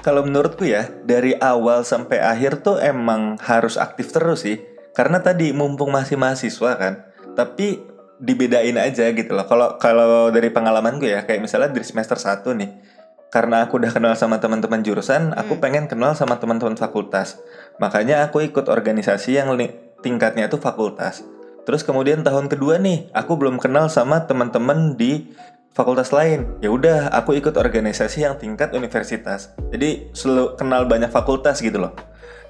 Kalau 0.00 0.20
menurutku 0.24 0.68
ya, 0.68 0.88
dari 1.04 1.32
awal 1.36 1.84
sampai 1.84 2.20
akhir 2.20 2.60
tuh 2.60 2.76
emang 2.76 3.40
harus 3.40 3.80
aktif 3.80 4.12
terus 4.12 4.44
sih. 4.44 4.60
Karena 4.92 5.20
tadi 5.20 5.52
mumpung 5.52 5.92
masih 5.92 6.20
mahasiswa 6.20 6.76
kan. 6.76 7.04
Tapi 7.32 7.80
dibedain 8.20 8.76
aja 8.76 9.08
gitu 9.12 9.32
loh. 9.32 9.48
Kalau 9.48 9.76
kalau 9.80 10.28
dari 10.28 10.52
pengalamanku 10.52 11.08
ya, 11.08 11.24
kayak 11.24 11.40
misalnya 11.44 11.72
dari 11.72 11.84
semester 11.84 12.16
1 12.16 12.52
nih. 12.56 12.70
Karena 13.32 13.66
aku 13.66 13.82
udah 13.82 13.90
kenal 13.90 14.14
sama 14.14 14.38
teman-teman 14.38 14.84
jurusan, 14.86 15.34
aku 15.34 15.58
Hmm. 15.58 15.62
pengen 15.64 15.84
kenal 15.90 16.14
sama 16.14 16.38
teman-teman 16.38 16.78
fakultas. 16.78 17.42
Makanya 17.82 18.30
aku 18.30 18.46
ikut 18.46 18.70
organisasi 18.70 19.40
yang 19.40 19.50
tingkatnya 20.04 20.46
itu 20.46 20.60
fakultas. 20.60 21.26
Terus 21.64 21.80
kemudian 21.80 22.20
tahun 22.20 22.52
kedua 22.52 22.76
nih, 22.76 23.08
aku 23.16 23.40
belum 23.40 23.56
kenal 23.56 23.88
sama 23.88 24.28
teman-teman 24.28 24.96
di 25.00 25.32
fakultas 25.72 26.12
lain. 26.12 26.46
Ya 26.60 26.70
udah, 26.70 27.10
aku 27.10 27.34
ikut 27.40 27.56
organisasi 27.56 28.22
yang 28.22 28.36
tingkat 28.36 28.70
universitas. 28.76 29.50
Jadi 29.72 30.12
selalu 30.12 30.60
kenal 30.60 30.84
banyak 30.86 31.08
fakultas 31.08 31.64
gitu 31.64 31.80
loh. 31.80 31.96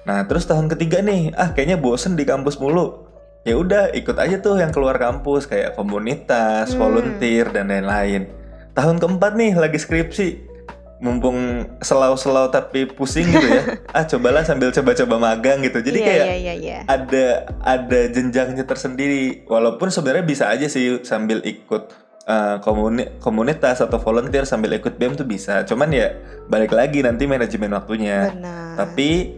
Nah, 0.05 0.21
terus 0.29 0.45
tahun 0.45 0.69
ketiga 0.69 1.01
nih, 1.01 1.33
ah 1.33 1.49
kayaknya 1.55 1.81
bosen 1.81 2.13
di 2.13 2.27
kampus 2.27 2.61
mulu. 2.61 3.09
Ya 3.41 3.57
udah, 3.57 3.93
ikut 3.93 4.17
aja 4.17 4.37
tuh 4.41 4.61
yang 4.61 4.69
keluar 4.69 4.97
kampus 5.01 5.49
kayak 5.49 5.73
komunitas, 5.73 6.73
Hmm. 6.73 6.81
volunteer 6.81 7.49
dan 7.49 7.73
lain-lain. 7.73 8.29
Tahun 8.75 8.97
keempat 9.01 9.33
nih 9.37 9.53
lagi 9.57 9.79
skripsi. 9.79 10.54
Mumpung 10.95 11.67
selau-selau 11.83 12.47
tapi 12.49 12.87
pusing 12.87 13.27
gitu 13.27 13.43
ya. 13.43 13.63
ah, 13.97 14.07
cobalah 14.07 14.47
sambil 14.47 14.71
coba-coba 14.71 15.15
magang 15.19 15.59
gitu. 15.61 15.83
Jadi 15.83 15.99
Iya, 15.99 16.07
kayak 16.07 16.25
iya, 16.25 16.35
iya, 16.35 16.53
iya. 16.55 16.77
ada 16.87 17.25
ada 17.61 17.99
jenjangnya 18.07 18.63
tersendiri 18.63 19.43
walaupun 19.45 19.91
sebenarnya 19.91 20.23
bisa 20.23 20.47
aja 20.47 20.71
sih 20.71 21.03
sambil 21.03 21.43
ikut 21.43 21.91
uh, 22.25 22.57
komuni- 22.63 23.11
komunitas 23.19 23.83
atau 23.83 23.99
volunteer 23.99 24.47
sambil 24.47 24.71
ikut 24.73 24.95
BEM 24.95 25.19
tuh 25.19 25.27
bisa 25.27 25.67
cuman 25.67 25.91
ya 25.91 26.15
balik 26.47 26.71
lagi 26.71 27.03
nanti 27.03 27.27
manajemen 27.27 27.75
waktunya 27.75 28.31
Benar. 28.31 28.73
tapi 28.79 29.35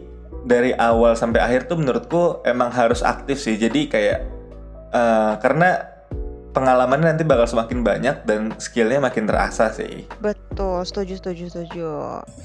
dari 0.48 0.72
awal 0.72 1.12
sampai 1.20 1.44
akhir 1.44 1.68
tuh 1.68 1.76
menurutku 1.76 2.40
emang 2.48 2.72
harus 2.72 3.04
aktif 3.04 3.42
sih. 3.42 3.60
Jadi 3.60 3.92
kayak 3.92 4.24
uh, 4.96 5.36
karena 5.44 5.84
pengalamannya 6.56 7.14
nanti 7.14 7.28
bakal 7.28 7.46
semakin 7.46 7.84
banyak 7.84 8.16
dan 8.24 8.56
skillnya 8.58 9.04
makin 9.04 9.28
terasa 9.28 9.70
sih. 9.76 10.08
Betul, 10.24 10.47
setuju, 10.84 11.18
setuju, 11.20 11.44
setuju. 11.50 11.88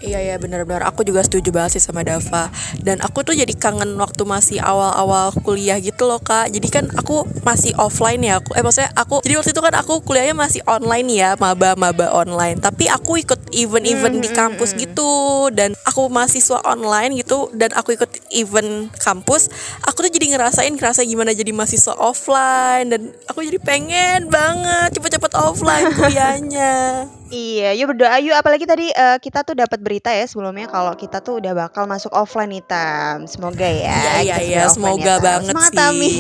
Iya 0.03 0.19
ya 0.23 0.35
benar-benar 0.37 0.87
aku 0.87 1.05
juga 1.05 1.25
setuju 1.25 1.51
banget 1.51 1.79
sih 1.79 1.83
sama 1.83 2.07
Dava. 2.07 2.49
Dan 2.79 3.03
aku 3.03 3.27
tuh 3.27 3.35
jadi 3.35 3.51
kangen 3.57 3.97
waktu 3.99 4.23
masih 4.25 4.59
awal-awal 4.63 5.35
kuliah 5.43 5.79
gitu 5.83 6.07
loh 6.07 6.23
kak. 6.23 6.53
Jadi 6.55 6.69
kan 6.71 6.85
aku 6.95 7.27
masih 7.43 7.75
offline 7.77 8.23
ya. 8.23 8.39
Aku, 8.39 8.55
eh 8.55 8.63
maksudnya 8.63 8.91
aku 8.95 9.21
jadi 9.27 9.35
waktu 9.41 9.51
itu 9.51 9.63
kan 9.63 9.75
aku 9.75 9.93
kuliahnya 10.07 10.35
masih 10.39 10.61
online 10.65 11.09
ya, 11.11 11.35
maba-maba 11.37 12.15
online. 12.15 12.63
Tapi 12.63 12.87
aku 12.87 13.19
ikut 13.19 13.42
event-event 13.53 14.17
di 14.21 14.29
kampus 14.33 14.73
gitu 14.77 15.49
dan 15.53 15.77
aku 15.85 16.09
mahasiswa 16.09 16.65
online 16.65 17.21
gitu 17.21 17.53
dan 17.53 17.73
aku 17.77 17.95
ikut 17.95 18.09
event 18.33 18.89
kampus. 19.01 19.53
Aku 19.89 20.05
tuh 20.05 20.13
jadi 20.13 20.37
ngerasain 20.37 20.73
ngerasa 20.73 21.05
gimana 21.05 21.37
jadi 21.37 21.53
mahasiswa 21.53 21.95
offline 22.01 22.89
dan 22.89 23.01
aku 23.29 23.45
jadi 23.45 23.61
pengen 23.61 23.83
pengen 23.83 24.29
banget 24.29 24.89
cepet-cepet 24.95 25.33
offline 25.35 25.91
kuliahnya. 25.99 27.05
Iya, 27.33 27.73
yuk 27.81 27.97
berdoa 27.97 28.17
yuk. 28.21 28.37
Apalagi 28.37 28.69
tadi 28.69 28.93
uh, 28.93 29.17
kita 29.17 29.43
tuh 29.43 29.57
dapat 29.57 29.81
berita 29.81 30.13
ya 30.13 30.29
sebelumnya 30.29 30.69
kalau 30.69 30.93
kita 30.95 31.25
tuh 31.25 31.41
udah 31.41 31.53
bakal 31.57 31.89
masuk 31.89 32.13
offline 32.13 32.53
nih 32.53 32.65
Tam. 32.65 33.25
Semoga 33.25 33.67
ya. 33.67 33.97
Iya 33.97 34.13
iya 34.23 34.37
iya, 34.45 34.63
semoga 34.69 35.17
ya, 35.17 35.25
banget 35.25 35.55
Semangat, 35.57 35.73
sih. 35.73 35.79
Tami. 35.79 36.13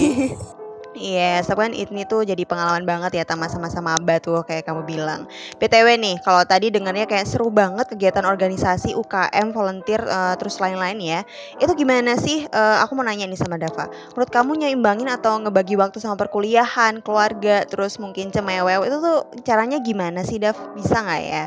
Iya, 1.03 1.43
yes, 1.43 1.51
kan 1.51 1.75
ini 1.75 2.07
tuh 2.07 2.23
jadi 2.23 2.47
pengalaman 2.47 2.87
banget 2.87 3.19
ya 3.19 3.25
sama 3.27 3.51
sama 3.51 3.99
maba 3.99 4.23
tuh 4.23 4.47
kayak 4.47 4.71
kamu 4.71 4.87
bilang. 4.87 5.27
BTW 5.59 5.99
nih, 5.99 6.23
kalau 6.23 6.47
tadi 6.47 6.71
dengarnya 6.71 7.11
kayak 7.11 7.27
seru 7.27 7.51
banget 7.51 7.91
kegiatan 7.91 8.23
organisasi 8.23 8.95
UKM, 8.95 9.51
volunteer 9.51 9.99
uh, 10.07 10.39
terus 10.39 10.63
lain-lain 10.63 11.03
ya. 11.03 11.21
Itu 11.59 11.75
gimana 11.75 12.15
sih? 12.15 12.47
Uh, 12.55 12.79
aku 12.87 12.95
mau 12.95 13.03
nanya 13.03 13.27
nih 13.27 13.35
sama 13.35 13.59
Dava. 13.59 13.91
Menurut 14.15 14.31
kamu 14.31 14.63
nyeimbangin 14.63 15.11
atau 15.11 15.43
ngebagi 15.43 15.75
waktu 15.75 15.99
sama 15.99 16.15
perkuliahan, 16.15 17.03
keluarga, 17.03 17.67
terus 17.67 17.99
mungkin 17.99 18.31
cemewew 18.31 18.87
itu 18.87 19.03
tuh 19.03 19.27
caranya 19.43 19.83
gimana 19.83 20.23
sih, 20.23 20.39
Dav? 20.39 20.55
Bisa 20.79 21.03
nggak 21.03 21.23
ya? 21.27 21.45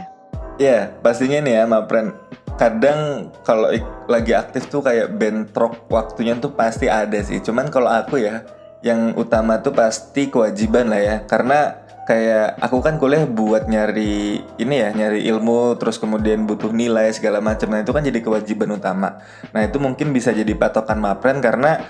Iya, 0.60 0.68
yeah, 0.68 0.82
pastinya 1.00 1.40
nih 1.40 1.54
ya, 1.56 1.64
Mapren 1.64 2.12
kadang 2.56 3.32
kalau 3.44 3.68
lagi 4.08 4.32
aktif 4.32 4.72
tuh 4.72 4.80
kayak 4.80 5.16
bentrok 5.16 5.88
waktunya 5.92 6.36
tuh 6.40 6.52
pasti 6.56 6.88
ada 6.88 7.20
sih. 7.24 7.40
Cuman 7.44 7.68
kalau 7.68 7.92
aku 7.92 8.20
ya 8.20 8.44
yang 8.84 9.16
utama 9.16 9.62
tuh 9.64 9.72
pasti 9.72 10.28
kewajiban 10.28 10.92
lah 10.92 11.02
ya. 11.02 11.16
Karena 11.24 11.86
kayak 12.06 12.62
aku 12.62 12.86
kan 12.86 13.02
kuliah 13.02 13.26
buat 13.26 13.66
nyari 13.66 14.38
ini 14.62 14.76
ya 14.78 14.94
nyari 14.94 15.26
ilmu 15.26 15.74
terus 15.82 15.98
kemudian 15.98 16.46
butuh 16.46 16.70
nilai 16.70 17.10
segala 17.12 17.42
macam. 17.42 17.74
Nah 17.74 17.82
itu 17.82 17.92
kan 17.92 18.06
jadi 18.06 18.20
kewajiban 18.22 18.78
utama. 18.78 19.20
Nah 19.52 19.62
itu 19.66 19.82
mungkin 19.82 20.14
bisa 20.14 20.30
jadi 20.30 20.54
patokan 20.54 21.02
mapren 21.02 21.42
karena 21.42 21.82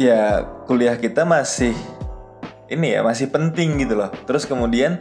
ya 0.00 0.42
kuliah 0.66 0.98
kita 0.98 1.22
masih 1.22 1.76
ini 2.70 2.94
ya 2.98 3.06
masih 3.06 3.30
penting 3.30 3.86
gitu 3.86 3.94
loh. 3.94 4.10
Terus 4.26 4.50
kemudian 4.50 4.98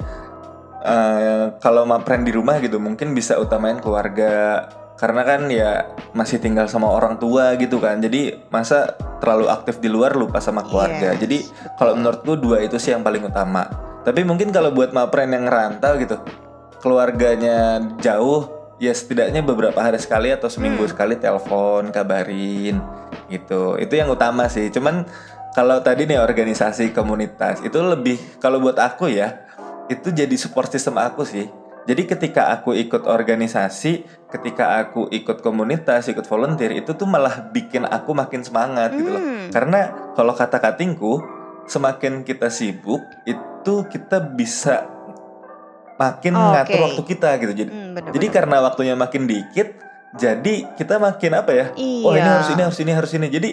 uh, 0.85 1.57
kalau 1.57 1.89
mapren 1.89 2.21
di 2.21 2.29
rumah 2.29 2.61
gitu 2.61 2.77
mungkin 2.77 3.17
bisa 3.17 3.37
utamain 3.41 3.81
keluarga. 3.81 4.67
Karena 4.99 5.23
kan 5.23 5.47
ya 5.47 5.95
masih 6.11 6.43
tinggal 6.43 6.67
sama 6.67 6.91
orang 6.91 7.15
tua 7.17 7.55
gitu 7.55 7.79
kan. 7.79 8.03
Jadi 8.03 8.35
masa 8.51 8.99
terlalu 9.19 9.51
aktif 9.51 9.83
di 9.83 9.91
luar 9.91 10.15
lupa 10.15 10.39
sama 10.39 10.63
keluarga. 10.63 11.15
Yes. 11.15 11.19
jadi 11.21 11.37
kalau 11.75 11.93
menurutku 11.99 12.39
dua 12.39 12.63
itu 12.63 12.79
sih 12.79 12.95
yang 12.95 13.03
paling 13.03 13.23
utama. 13.27 13.67
Tapi 14.03 14.23
mungkin 14.23 14.49
kalau 14.49 14.71
buat 14.71 14.95
mapren 14.95 15.29
yang 15.29 15.45
ngerantau 15.45 15.99
gitu 15.99 16.17
keluarganya 16.79 17.83
jauh 17.99 18.47
ya 18.79 18.95
setidaknya 18.95 19.43
beberapa 19.43 19.75
hari 19.75 19.99
sekali 19.99 20.31
atau 20.31 20.47
seminggu 20.47 20.87
hmm. 20.87 20.91
sekali 20.95 21.19
telepon 21.19 21.91
kabarin 21.91 22.79
gitu. 23.27 23.75
Itu 23.75 23.93
yang 23.99 24.07
utama 24.07 24.47
sih. 24.47 24.71
Cuman 24.71 25.03
kalau 25.51 25.83
tadi 25.83 26.07
nih 26.07 26.23
organisasi 26.23 26.95
komunitas 26.95 27.59
itu 27.65 27.75
lebih 27.83 28.15
kalau 28.39 28.63
buat 28.63 28.79
aku 28.79 29.11
ya 29.11 29.43
itu 29.89 30.13
jadi 30.13 30.35
support 30.37 30.69
system 30.69 31.01
aku 31.01 31.25
sih 31.25 31.49
jadi 31.89 32.05
ketika 32.05 32.53
aku 32.53 32.77
ikut 32.77 33.09
organisasi, 33.09 34.05
ketika 34.29 34.77
aku 34.77 35.09
ikut 35.09 35.41
komunitas, 35.41 36.05
ikut 36.05 36.21
volunteer 36.29 36.77
itu 36.77 36.93
tuh 36.93 37.09
malah 37.09 37.49
bikin 37.49 37.81
aku 37.81 38.13
makin 38.13 38.45
semangat 38.45 38.93
hmm. 38.93 38.97
gitu 39.01 39.09
loh. 39.09 39.23
Hmm. 39.25 39.49
Karena 39.49 39.79
kalau 40.13 40.37
kata 40.37 40.61
katingku, 40.61 41.17
semakin 41.65 42.21
kita 42.21 42.53
sibuk 42.53 43.01
itu 43.25 43.73
kita 43.89 44.21
bisa 44.21 44.85
makin 45.97 46.37
oh, 46.37 46.53
ngatur 46.53 46.77
okay. 46.77 46.85
waktu 46.85 47.03
kita 47.09 47.29
gitu. 47.41 47.53
Jadi 47.65 47.71
hmm, 47.73 47.91
bener, 47.97 48.09
jadi 48.13 48.25
karena 48.37 48.55
waktunya 48.61 48.93
makin 48.93 49.25
dikit, 49.25 49.73
jadi 50.13 50.69
kita 50.77 51.01
makin 51.01 51.41
apa 51.41 51.51
ya? 51.57 51.65
Iya. 51.73 52.05
Oh 52.05 52.13
ini 52.13 52.29
harus 52.29 52.49
ini 52.53 52.61
harus 52.61 52.79
ini 52.85 52.91
harus 52.93 53.11
ini. 53.17 53.27
Jadi 53.33 53.49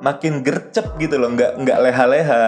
makin 0.00 0.46
gercep 0.46 0.94
gitu 0.98 1.18
loh, 1.18 1.34
nggak 1.34 1.58
nggak 1.62 1.78
leha-leha. 1.78 2.44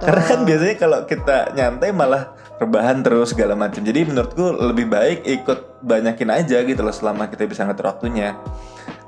Karena 0.00 0.22
kan 0.24 0.40
biasanya 0.48 0.76
kalau 0.80 0.98
kita 1.04 1.52
nyantai 1.52 1.92
malah 1.92 2.32
rebahan 2.58 3.04
terus 3.04 3.36
segala 3.36 3.54
macam. 3.54 3.84
Jadi 3.84 4.08
menurutku 4.08 4.56
lebih 4.72 4.90
baik 4.90 5.24
ikut 5.24 5.84
banyakin 5.84 6.30
aja 6.34 6.58
gitu 6.64 6.80
loh 6.82 6.94
selama 6.94 7.30
kita 7.30 7.46
bisa 7.46 7.62
ngatur 7.68 7.92
waktunya. 7.92 8.34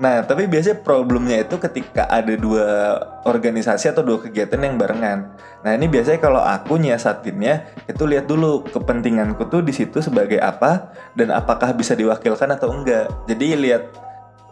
Nah, 0.00 0.24
tapi 0.24 0.48
biasanya 0.48 0.80
problemnya 0.80 1.44
itu 1.44 1.60
ketika 1.60 2.08
ada 2.08 2.32
dua 2.32 2.96
organisasi 3.28 3.92
atau 3.92 4.00
dua 4.00 4.20
kegiatan 4.20 4.56
yang 4.56 4.80
barengan. 4.80 5.36
Nah, 5.60 5.76
ini 5.76 5.92
biasanya 5.92 6.20
kalau 6.24 6.40
aku 6.40 6.80
nyiasatinnya 6.80 7.84
itu 7.84 8.08
lihat 8.08 8.24
dulu 8.24 8.64
kepentinganku 8.64 9.44
tuh 9.52 9.60
di 9.60 9.76
situ 9.76 10.00
sebagai 10.00 10.40
apa 10.40 10.92
dan 11.12 11.28
apakah 11.32 11.76
bisa 11.76 11.92
diwakilkan 11.92 12.48
atau 12.56 12.72
enggak. 12.72 13.12
Jadi 13.28 13.60
lihat 13.60 13.92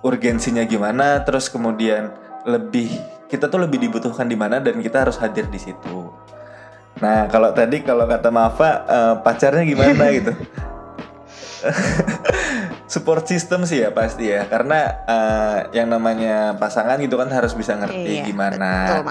urgensinya 0.04 0.68
gimana, 0.68 1.24
terus 1.24 1.48
kemudian 1.48 2.12
lebih 2.44 2.92
kita 3.28 3.46
tuh 3.52 3.60
lebih 3.62 3.78
dibutuhkan 3.78 4.24
di 4.24 4.34
mana 4.34 4.58
dan 4.58 4.80
kita 4.80 5.04
harus 5.04 5.20
hadir 5.20 5.46
di 5.52 5.60
situ. 5.60 6.08
Nah, 6.98 7.30
kalau 7.30 7.54
tadi 7.54 7.84
kalau 7.84 8.08
kata 8.08 8.32
Mafa 8.32 8.70
uh, 8.88 9.14
pacarnya 9.22 9.62
gimana 9.62 10.04
gitu? 10.16 10.32
support 12.88 13.28
system 13.28 13.68
sih 13.68 13.84
ya 13.84 13.90
pasti 13.92 14.30
ya 14.30 14.48
karena 14.48 15.04
uh, 15.04 15.58
yang 15.76 15.92
namanya 15.92 16.56
pasangan 16.56 16.96
gitu 17.02 17.20
kan 17.20 17.28
harus 17.28 17.52
bisa 17.52 17.76
ngerti 17.76 18.22
iya, 18.22 18.24
gimana 18.24 18.70
betul, 18.88 19.02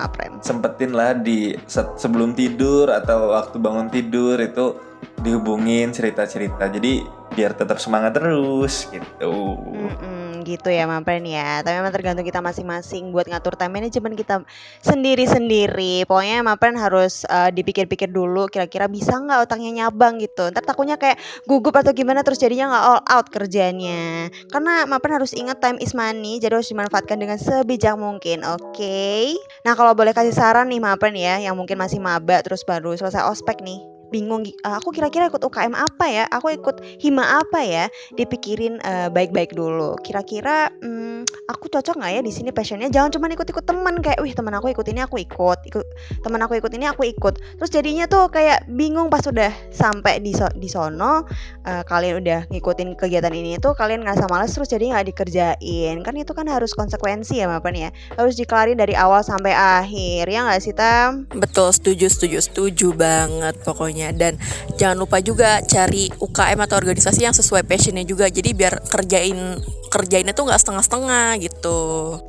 sempetin 0.42 0.92
lah 0.96 1.14
di 1.14 1.54
sebelum 2.00 2.34
tidur 2.34 2.90
atau 2.90 3.38
waktu 3.38 3.58
bangun 3.62 3.92
tidur 3.94 4.40
itu 4.42 4.80
dihubungin 5.22 5.94
cerita-cerita 5.94 6.74
jadi 6.74 7.06
biar 7.38 7.54
tetap 7.54 7.78
semangat 7.78 8.18
terus 8.18 8.90
gitu. 8.90 9.60
Mm 9.62 9.94
-mm 9.94 10.27
gitu 10.48 10.72
ya 10.72 10.88
Mampren 10.88 11.28
ya. 11.28 11.60
Tapi 11.60 11.76
memang 11.84 11.92
tergantung 11.92 12.24
kita 12.24 12.40
masing-masing 12.40 13.12
buat 13.12 13.28
ngatur 13.28 13.60
time 13.60 13.76
management 13.76 14.16
kita 14.16 14.48
sendiri-sendiri. 14.80 16.08
Pokoknya 16.08 16.40
Mampren 16.48 16.80
harus 16.80 17.28
uh, 17.28 17.52
dipikir-pikir 17.52 18.08
dulu 18.08 18.48
kira-kira 18.48 18.88
bisa 18.88 19.20
nggak 19.20 19.44
otaknya 19.44 19.84
nyabang 19.84 20.24
gitu. 20.24 20.48
Ntar 20.48 20.64
takutnya 20.64 20.96
kayak 20.96 21.20
gugup 21.44 21.76
atau 21.76 21.92
gimana 21.92 22.24
terus 22.24 22.40
jadinya 22.40 22.72
nggak 22.72 22.86
all 22.88 23.02
out 23.04 23.28
kerjanya. 23.28 24.32
Karena 24.48 24.88
Mampren 24.88 25.20
harus 25.20 25.36
ingat 25.36 25.60
time 25.60 25.78
is 25.84 25.92
money 25.92 26.40
jadi 26.40 26.56
harus 26.56 26.72
dimanfaatkan 26.72 27.20
dengan 27.20 27.36
sebijak 27.36 28.00
mungkin 28.00 28.48
oke? 28.48 28.72
Okay? 28.72 29.34
nah 29.66 29.74
kalau 29.74 29.98
boleh 29.98 30.14
kasih 30.14 30.32
saran 30.32 30.70
nih 30.70 30.80
Mampren 30.80 31.18
ya 31.18 31.42
yang 31.42 31.58
mungkin 31.58 31.82
masih 31.82 31.98
maba 31.98 32.40
terus 32.46 32.62
baru 32.62 32.94
selesai 32.94 33.26
ospek 33.26 33.60
nih 33.66 33.97
bingung 34.10 34.48
uh, 34.64 34.76
aku 34.80 34.96
kira-kira 34.96 35.28
ikut 35.28 35.44
UKM 35.44 35.76
apa 35.76 36.06
ya? 36.08 36.24
Aku 36.32 36.52
ikut 36.52 36.80
hima 37.04 37.44
apa 37.44 37.60
ya? 37.62 37.86
Dipikirin 38.16 38.80
uh, 38.84 39.12
baik-baik 39.12 39.54
dulu. 39.54 40.00
Kira-kira 40.02 40.72
um, 40.82 41.28
aku 41.52 41.68
cocok 41.68 42.00
nggak 42.00 42.12
ya 42.18 42.22
di 42.24 42.32
sini 42.32 42.50
passionnya? 42.56 42.88
Jangan 42.88 43.14
cuma 43.16 43.28
ikut-ikut 43.28 43.66
teman 43.68 44.00
kayak 44.00 44.20
wih 44.24 44.32
teman 44.32 44.56
aku 44.56 44.72
ikut 44.72 44.88
ini 44.88 45.04
aku 45.04 45.20
ikut 45.20 45.60
ikut 45.68 45.88
teman 46.24 46.40
aku 46.44 46.60
ikut 46.60 46.72
ini 46.72 46.86
aku 46.88 47.04
ikut. 47.08 47.40
Terus 47.60 47.72
jadinya 47.72 48.08
tuh 48.08 48.32
kayak 48.32 48.66
bingung 48.72 49.12
pas 49.12 49.24
udah 49.28 49.52
sampai 49.70 50.24
di 50.24 50.32
so 50.32 50.48
di 50.56 50.72
sono 50.72 51.28
uh, 51.68 51.84
kalian 51.84 52.24
udah 52.24 52.40
ngikutin 52.50 52.96
kegiatan 52.96 53.34
ini 53.36 53.60
tuh 53.60 53.76
kalian 53.76 54.08
nggak 54.08 54.20
sama 54.20 54.40
malas 54.40 54.54
terus 54.54 54.70
jadi 54.72 54.94
nggak 54.94 55.06
dikerjain. 55.14 55.96
Kan 56.06 56.16
itu 56.16 56.32
kan 56.32 56.46
harus 56.48 56.72
konsekuensi 56.78 57.42
ya 57.42 57.50
apa 57.50 57.74
nih 57.74 57.90
ya? 57.90 57.92
Harus 58.16 58.38
dikelarin 58.38 58.78
dari 58.78 58.94
awal 58.94 59.26
sampai 59.26 59.52
akhir 59.52 60.30
ya 60.30 60.46
nggak 60.46 60.62
sih 60.62 60.74
tam? 60.78 61.26
Betul 61.34 61.74
setuju 61.74 62.06
setuju 62.12 62.38
setuju 62.44 62.88
banget 62.94 63.58
pokoknya 63.66 63.97
semuanya 63.98 64.14
dan 64.14 64.34
jangan 64.78 64.98
lupa 65.02 65.18
juga 65.18 65.58
cari 65.66 66.14
UKM 66.22 66.60
atau 66.62 66.78
organisasi 66.78 67.26
yang 67.26 67.34
sesuai 67.34 67.66
passionnya 67.66 68.06
juga 68.06 68.30
jadi 68.30 68.54
biar 68.54 68.86
kerjain 68.86 69.58
kerjainnya 69.88 70.36
tuh 70.36 70.52
nggak 70.52 70.62
setengah-setengah 70.62 71.40
gitu. 71.48 71.80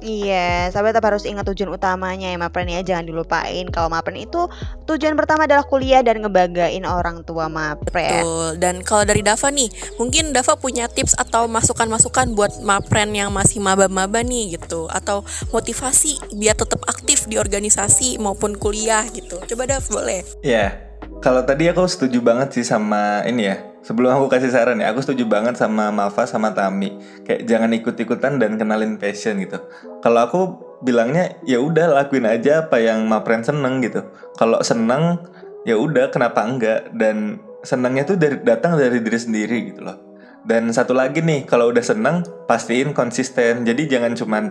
Iya, 0.01 0.71
sahabat 0.71 0.95
tetap 0.95 1.11
harus 1.11 1.27
ingat 1.27 1.45
tujuan 1.53 1.75
utamanya 1.75 2.31
ya 2.31 2.39
Mapren 2.39 2.71
ya, 2.71 2.81
jangan 2.87 3.05
dilupain 3.05 3.67
kalau 3.69 3.91
Mapren 3.91 4.25
itu 4.25 4.47
tujuan 4.87 5.19
pertama 5.19 5.45
adalah 5.45 5.67
kuliah 5.67 6.01
dan 6.01 6.23
ngebagain 6.23 6.87
orang 6.87 7.27
tua 7.27 7.51
Mapren. 7.51 8.23
Betul. 8.23 8.49
Dan 8.63 8.87
kalau 8.87 9.05
dari 9.05 9.27
Dava 9.27 9.51
nih, 9.51 9.69
mungkin 9.99 10.31
Dava 10.31 10.55
punya 10.55 10.87
tips 10.87 11.19
atau 11.19 11.51
masukan-masukan 11.51 12.33
buat 12.33 12.63
Mapren 12.63 13.11
yang 13.13 13.35
masih 13.35 13.59
maba-maba 13.59 14.23
nih 14.23 14.57
gitu 14.57 14.87
atau 14.89 15.27
motivasi 15.51 16.39
biar 16.39 16.55
tetap 16.55 16.87
aktif 16.87 17.27
di 17.27 17.37
organisasi 17.43 18.23
maupun 18.23 18.55
kuliah 18.55 19.03
gitu. 19.11 19.43
Coba 19.45 19.67
Dav 19.67 19.85
boleh. 19.91 20.23
Iya. 20.47 20.55
Yeah 20.57 20.88
kalau 21.19 21.43
tadi 21.43 21.71
aku 21.71 21.85
setuju 21.87 22.23
banget 22.23 22.55
sih 22.55 22.65
sama 22.67 23.23
ini 23.27 23.51
ya 23.51 23.69
sebelum 23.89 24.13
aku 24.21 24.29
kasih 24.29 24.53
saran 24.53 24.85
ya, 24.85 24.93
aku 24.93 25.01
setuju 25.01 25.25
banget 25.25 25.57
sama 25.57 25.89
Mafa 25.89 26.29
sama 26.29 26.53
Tami. 26.53 27.01
Kayak 27.25 27.49
jangan 27.49 27.71
ikut-ikutan 27.73 28.37
dan 28.37 28.61
kenalin 28.61 29.01
passion 29.01 29.41
gitu. 29.41 29.57
Kalau 30.05 30.21
aku 30.29 30.41
bilangnya 30.85 31.41
ya 31.49 31.57
udah 31.57 31.97
lakuin 31.97 32.29
aja 32.29 32.69
apa 32.69 32.77
yang 32.85 33.09
Mapren 33.09 33.41
seneng 33.41 33.81
gitu. 33.81 34.05
Kalau 34.37 34.61
seneng 34.61 35.25
ya 35.65 35.81
udah 35.81 36.13
kenapa 36.13 36.45
enggak 36.45 36.93
dan 36.93 37.41
senangnya 37.65 38.05
tuh 38.05 38.21
dari 38.21 38.37
datang 38.45 38.77
dari 38.77 39.01
diri 39.01 39.19
sendiri 39.19 39.59
gitu 39.73 39.81
loh. 39.89 39.97
Dan 40.45 40.69
satu 40.73 40.93
lagi 40.97 41.25
nih, 41.25 41.45
kalau 41.45 41.73
udah 41.73 41.83
seneng 41.83 42.25
pastiin 42.45 42.93
konsisten. 42.93 43.65
Jadi 43.65 43.89
jangan 43.89 44.13
cuman 44.17 44.45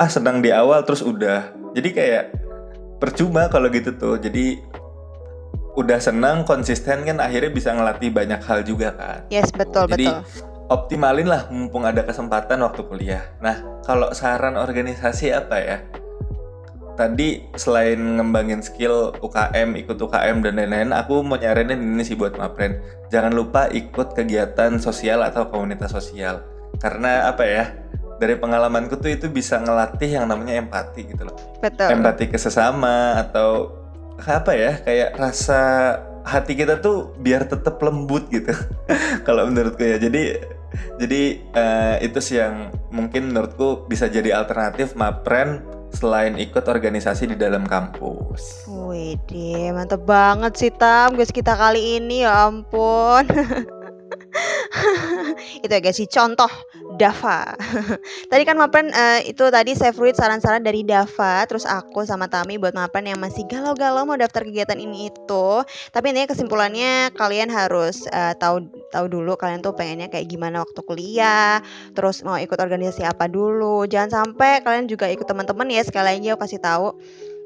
ah 0.00 0.08
senang 0.08 0.40
di 0.40 0.52
awal 0.52 0.88
terus 0.88 1.04
udah. 1.04 1.52
Jadi 1.76 1.88
kayak 1.92 2.24
percuma 2.96 3.52
kalau 3.52 3.68
gitu 3.68 3.92
tuh. 3.92 4.16
Jadi 4.16 4.56
udah 5.78 5.98
senang 6.02 6.42
konsisten 6.42 7.06
kan 7.06 7.22
akhirnya 7.22 7.50
bisa 7.52 7.70
ngelatih 7.70 8.10
banyak 8.10 8.40
hal 8.42 8.66
juga 8.66 8.94
kan. 8.94 9.20
Yes 9.30 9.54
betul 9.54 9.86
Jadi, 9.86 10.10
betul. 10.10 10.22
optimalin 10.70 11.28
lah 11.30 11.46
mumpung 11.50 11.86
ada 11.86 12.02
kesempatan 12.02 12.62
waktu 12.66 12.82
kuliah. 12.86 13.22
Nah 13.38 13.62
kalau 13.86 14.10
saran 14.10 14.58
organisasi 14.58 15.30
apa 15.30 15.56
ya? 15.62 15.78
Tadi 16.98 17.48
selain 17.56 17.96
ngembangin 17.96 18.60
skill 18.60 19.16
UKM, 19.24 19.72
ikut 19.78 19.96
UKM 19.96 20.44
dan 20.44 20.60
lain-lain, 20.60 20.92
aku 20.92 21.24
mau 21.24 21.40
nyaranin 21.40 21.80
ini 21.80 22.04
sih 22.04 22.12
buat 22.12 22.36
Mapren. 22.36 22.76
Jangan 23.08 23.32
lupa 23.32 23.72
ikut 23.72 24.12
kegiatan 24.12 24.76
sosial 24.76 25.24
atau 25.24 25.48
komunitas 25.48 25.96
sosial. 25.96 26.44
Karena 26.76 27.32
apa 27.32 27.48
ya? 27.48 27.72
Dari 28.20 28.36
pengalamanku 28.36 29.00
tuh 29.00 29.16
itu 29.16 29.32
bisa 29.32 29.56
ngelatih 29.64 30.12
yang 30.12 30.28
namanya 30.28 30.60
empati 30.60 31.08
gitu 31.08 31.24
loh. 31.24 31.32
Betul. 31.64 31.88
Empati 31.88 32.28
ke 32.28 32.36
sesama 32.36 33.16
atau 33.16 33.79
apa 34.26 34.52
ya 34.52 34.72
kayak 34.84 35.16
rasa 35.16 35.60
hati 36.24 36.52
kita 36.52 36.78
tuh 36.84 37.16
biar 37.16 37.48
tetap 37.48 37.80
lembut 37.80 38.28
gitu 38.28 38.52
kalau 39.26 39.48
menurutku 39.48 39.80
ya 39.80 39.96
jadi 39.96 40.44
jadi 41.00 41.22
uh, 41.56 41.96
itu 41.98 42.18
sih 42.22 42.38
yang 42.38 42.70
mungkin 42.94 43.32
menurutku 43.34 43.90
bisa 43.90 44.06
jadi 44.06 44.38
alternatif 44.38 44.94
mapren 44.94 45.66
selain 45.90 46.38
ikut 46.38 46.62
organisasi 46.62 47.34
di 47.34 47.36
dalam 47.36 47.66
kampus. 47.66 48.70
Wih, 48.70 49.18
mantep 49.74 50.06
banget 50.06 50.54
sih 50.54 50.70
Tam, 50.70 51.18
guys 51.18 51.34
kita 51.34 51.58
kali 51.58 51.98
ini 51.98 52.22
ya 52.22 52.46
ampun. 52.46 53.26
itu 55.64 55.72
ya 55.72 55.80
guys 55.82 55.98
contoh 56.06 56.50
Dava. 57.00 57.56
tadi 58.30 58.42
kan 58.44 58.60
Mapen 58.60 58.92
uh, 58.92 59.24
itu 59.24 59.48
tadi 59.48 59.72
saya 59.72 59.96
fruit 59.96 60.12
saran-saran 60.12 60.60
dari 60.60 60.84
Dava, 60.84 61.48
terus 61.48 61.64
aku 61.64 62.04
sama 62.04 62.28
Tami 62.28 62.60
buat 62.60 62.76
Mapen 62.76 63.08
yang 63.08 63.16
masih 63.16 63.48
galau-galau 63.48 64.04
mau 64.04 64.20
daftar 64.20 64.44
kegiatan 64.44 64.76
ini 64.76 65.08
itu. 65.08 65.48
Tapi 65.96 66.12
intinya 66.12 66.28
kesimpulannya 66.28 67.16
kalian 67.16 67.48
harus 67.48 68.04
uh, 68.12 68.36
tahu 68.36 68.68
tahu 68.92 69.08
dulu 69.08 69.40
kalian 69.40 69.64
tuh 69.64 69.72
pengennya 69.72 70.12
kayak 70.12 70.28
gimana 70.28 70.60
waktu 70.60 70.80
kuliah, 70.84 71.64
terus 71.96 72.20
mau 72.20 72.36
ikut 72.36 72.60
organisasi 72.60 73.08
apa 73.08 73.24
dulu. 73.32 73.88
Jangan 73.88 74.10
sampai 74.20 74.60
kalian 74.60 74.84
juga 74.84 75.08
ikut 75.08 75.24
teman-teman 75.24 75.72
ya 75.72 75.80
sekali 75.80 76.20
lagi 76.20 76.28
aku 76.36 76.44
kasih 76.44 76.60
tahu 76.60 77.00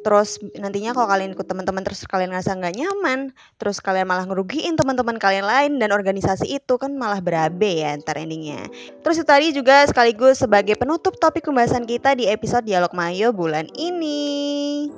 terus 0.04 0.36
nantinya 0.60 0.92
kalau 0.92 1.08
kalian 1.08 1.32
ikut 1.32 1.48
teman-teman 1.48 1.80
terus 1.80 2.04
kalian 2.04 2.36
ngerasa 2.36 2.60
nggak 2.60 2.76
nyaman 2.76 3.32
terus 3.56 3.80
kalian 3.80 4.04
malah 4.04 4.28
ngerugiin 4.28 4.76
teman-teman 4.76 5.16
kalian 5.16 5.48
lain 5.48 5.72
dan 5.80 5.96
organisasi 5.96 6.60
itu 6.60 6.76
kan 6.76 6.92
malah 6.92 7.24
berabe 7.24 7.80
ya 7.80 7.96
ntar 7.96 8.20
endingnya. 8.20 8.68
Terus 9.00 9.24
itu 9.24 9.26
tadi 9.26 9.56
juga 9.56 9.88
sekaligus 9.88 10.44
sebagai 10.44 10.76
penutup 10.76 11.16
topik 11.16 11.48
pembahasan 11.48 11.88
kita 11.88 12.12
di 12.12 12.28
episode 12.28 12.68
dialog 12.68 12.92
Mayo 12.92 13.32
bulan 13.32 13.64
ini. 13.72 14.44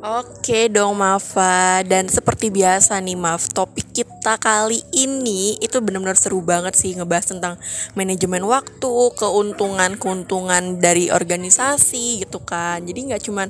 Oke 0.02 0.66
dong 0.66 0.98
Mafa 0.98 1.86
dan 1.86 2.10
seperti 2.10 2.50
biasa 2.50 2.98
nih 2.98 3.14
Maf 3.14 3.46
topik 3.54 3.94
kita 3.94 4.36
kali 4.42 4.82
ini 4.90 5.54
itu 5.62 5.78
benar-benar 5.78 6.18
seru 6.18 6.42
banget 6.42 6.74
sih 6.74 6.98
ngebahas 6.98 7.30
tentang 7.30 7.54
manajemen 7.94 8.42
waktu 8.42 8.92
keuntungan-keuntungan 9.14 10.82
dari 10.82 11.08
organisasi 11.14 12.26
gitu 12.26 12.42
kan. 12.42 12.82
Jadi 12.82 13.12
nggak 13.12 13.22
cuman 13.22 13.48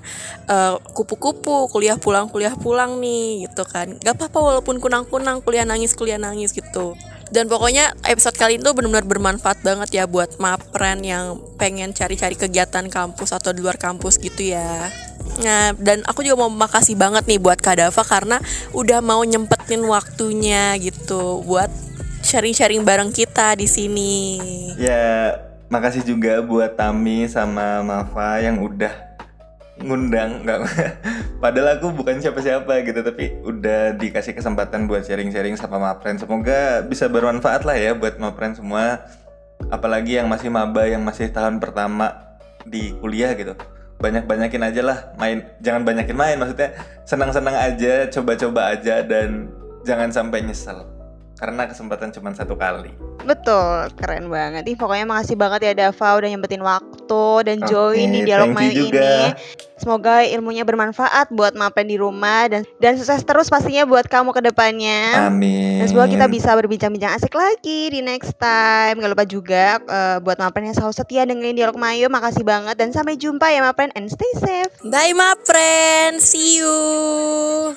uh, 0.51 0.77
kupu-kupu 0.93 1.46
kuliah 1.71 1.97
pulang 1.97 2.27
kuliah 2.27 2.55
pulang 2.59 2.99
nih 2.99 3.47
gitu 3.47 3.63
kan. 3.63 3.95
Gak 4.03 4.19
apa-apa 4.19 4.39
walaupun 4.39 4.83
kunang-kunang 4.83 5.41
kuliah 5.41 5.63
nangis 5.63 5.95
kuliah 5.95 6.19
nangis 6.19 6.51
gitu. 6.51 6.99
Dan 7.27 7.51
pokoknya 7.51 7.91
episode 8.07 8.39
kali 8.39 8.63
itu 8.63 8.71
benar-benar 8.71 9.03
bermanfaat 9.03 9.59
banget 9.67 9.91
ya 9.99 10.05
buat 10.07 10.39
mapren 10.39 11.03
yang 11.03 11.43
pengen 11.59 11.91
cari-cari 11.91 12.39
kegiatan 12.39 12.87
kampus 12.87 13.35
atau 13.35 13.51
di 13.51 13.59
luar 13.67 13.75
kampus 13.75 14.23
gitu 14.23 14.55
ya. 14.55 14.87
Nah, 15.43 15.75
dan 15.75 16.07
aku 16.07 16.23
juga 16.23 16.47
mau 16.47 16.51
makasih 16.51 16.95
banget 16.95 17.27
nih 17.27 17.43
buat 17.43 17.59
Kadava 17.59 18.03
karena 18.07 18.39
udah 18.71 19.03
mau 19.03 19.27
nyempetin 19.27 19.83
waktunya 19.91 20.79
gitu 20.79 21.43
buat 21.43 21.69
sharing-sharing 22.23 22.87
bareng 22.87 23.11
kita 23.11 23.59
di 23.59 23.67
sini. 23.67 24.15
Ya, 24.79 25.35
makasih 25.67 26.07
juga 26.07 26.39
buat 26.47 26.79
Tami 26.79 27.27
sama 27.27 27.83
Mafa 27.83 28.39
yang 28.39 28.63
udah 28.63 29.06
ngundang 29.81 30.45
nggak. 30.45 30.59
Padahal 31.43 31.77
aku 31.77 31.93
bukan 31.93 32.17
siapa-siapa 32.21 32.81
gitu 32.85 33.01
tapi 33.05 33.37
udah 33.45 33.97
dikasih 33.97 34.33
kesempatan 34.33 34.89
buat 34.89 35.05
sharing-sharing 35.05 35.55
sama 35.61 35.77
Mapren 35.77 36.17
semoga 36.17 36.81
bisa 36.81 37.13
bermanfaat 37.13 37.69
lah 37.69 37.77
ya 37.77 37.93
buat 37.93 38.17
Mapren 38.17 38.57
semua. 38.57 39.05
Apalagi 39.73 40.21
yang 40.21 40.29
masih 40.29 40.53
maba 40.53 40.85
yang 40.85 41.01
masih 41.01 41.33
tahun 41.33 41.61
pertama 41.61 42.13
di 42.65 42.93
kuliah 43.01 43.33
gitu. 43.37 43.57
Banyak-banyakin 43.97 44.63
aja 44.69 44.83
lah 44.85 44.99
main 45.17 45.45
jangan 45.65 45.83
banyakin 45.85 46.17
main 46.17 46.37
maksudnya 46.37 46.77
senang-senang 47.09 47.57
aja 47.57 48.05
coba-coba 48.13 48.77
aja 48.77 49.01
dan 49.01 49.49
jangan 49.85 50.13
sampai 50.13 50.45
nyesel. 50.45 50.85
Karena 51.37 51.69
kesempatan 51.69 52.13
cuma 52.17 52.33
satu 52.33 52.57
kali. 52.57 52.97
Betul, 53.25 53.93
keren 54.01 54.33
banget. 54.33 54.65
Ih, 54.65 54.77
pokoknya 54.77 55.05
makasih 55.05 55.37
banget 55.37 55.69
ya 55.69 55.73
Dava 55.77 56.17
udah 56.17 56.29
nyempetin 56.33 56.65
waktu 56.65 56.96
dan 57.43 57.63
okay, 57.63 57.71
join 57.71 58.07
di 58.11 58.21
dialog 58.27 58.51
main 58.53 58.71
ini. 58.75 58.91
Semoga 59.77 60.25
ilmunya 60.25 60.65
bermanfaat 60.65 61.29
buat 61.29 61.53
Mapen 61.53 61.93
di 61.93 62.01
rumah 62.01 62.49
dan 62.49 62.65
dan 62.81 62.97
sukses 62.97 63.21
terus 63.29 63.53
pastinya 63.53 63.85
buat 63.85 64.09
kamu 64.09 64.33
ke 64.33 64.41
depannya. 64.49 65.29
Amin. 65.29 65.85
Dan 65.85 65.87
semoga 65.93 66.09
kita 66.09 66.27
bisa 66.33 66.57
berbincang-bincang 66.57 67.13
asik 67.13 67.37
lagi 67.37 67.93
di 67.93 68.01
next 68.01 68.41
time. 68.41 69.05
Gak 69.05 69.13
lupa 69.13 69.29
juga 69.29 69.77
uh, 69.85 70.17
buat 70.25 70.41
Mapen 70.41 70.73
yang 70.73 70.77
selalu 70.81 70.97
setia 70.97 71.29
dengerin 71.29 71.61
dialog 71.61 71.77
Mayo. 71.77 72.09
Makasih 72.09 72.41
banget 72.41 72.81
dan 72.81 72.89
sampai 72.97 73.21
jumpa 73.21 73.53
ya 73.53 73.61
Mapen 73.61 73.93
and 73.93 74.09
stay 74.09 74.33
safe. 74.41 74.73
Bye 74.89 75.13
Mapen, 75.13 76.25
see 76.25 76.65
you. 76.65 76.73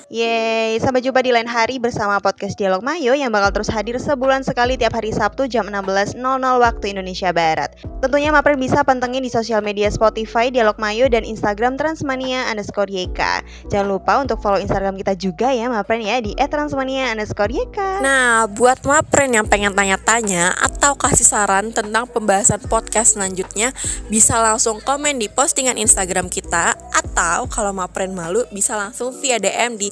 Yeay, 0.08 0.80
sampai 0.80 1.04
jumpa 1.04 1.20
di 1.20 1.36
lain 1.36 1.46
hari 1.46 1.76
bersama 1.76 2.16
podcast 2.16 2.56
Dialog 2.56 2.80
Mayo 2.80 3.12
yang 3.12 3.28
bakal 3.28 3.60
terus 3.60 3.68
hadir 3.68 4.00
sebulan 4.00 4.40
sekali 4.40 4.80
tiap 4.80 4.96
hari 4.96 5.12
Sabtu 5.12 5.52
jam 5.52 5.68
16.00 5.68 6.16
waktu 6.40 6.84
Indonesia 6.96 7.28
Barat. 7.28 7.76
Tentunya 8.00 8.32
Mapen 8.32 8.56
bisa 8.56 8.80
pantengin 8.80 9.20
di 9.20 9.28
sosial 9.28 9.60
media 9.60 9.92
Spotify, 9.92 10.48
Dialog 10.48 10.80
Mayo, 10.80 11.12
dan 11.12 11.28
Instagram 11.28 11.76
Transmania 11.90 12.46
underscore 12.46 12.86
YK. 12.86 13.42
Jangan 13.66 13.88
lupa 13.90 14.22
untuk 14.22 14.38
follow 14.38 14.62
Instagram 14.62 14.94
kita 14.94 15.18
juga 15.18 15.50
ya 15.50 15.66
Mapren 15.66 15.98
ya 15.98 16.22
di 16.22 16.38
@transmania 16.38 17.10
underscore 17.10 17.50
YK. 17.50 17.98
Nah, 17.98 18.46
buat 18.46 18.78
Mapren 18.86 19.34
yang 19.34 19.50
pengen 19.50 19.74
tanya-tanya 19.74 20.54
atau 20.54 20.94
kasih 20.94 21.26
saran 21.26 21.74
tentang 21.74 22.06
pembahasan 22.06 22.62
podcast 22.70 23.18
selanjutnya, 23.18 23.74
bisa 24.06 24.38
langsung 24.38 24.78
komen 24.78 25.18
di 25.18 25.26
postingan 25.26 25.74
Instagram 25.74 26.30
kita 26.30 26.78
atau 26.94 27.50
kalau 27.50 27.74
Mapren 27.74 28.14
malu 28.14 28.46
bisa 28.54 28.78
langsung 28.78 29.10
via 29.18 29.42
DM 29.42 29.74
di 29.74 29.90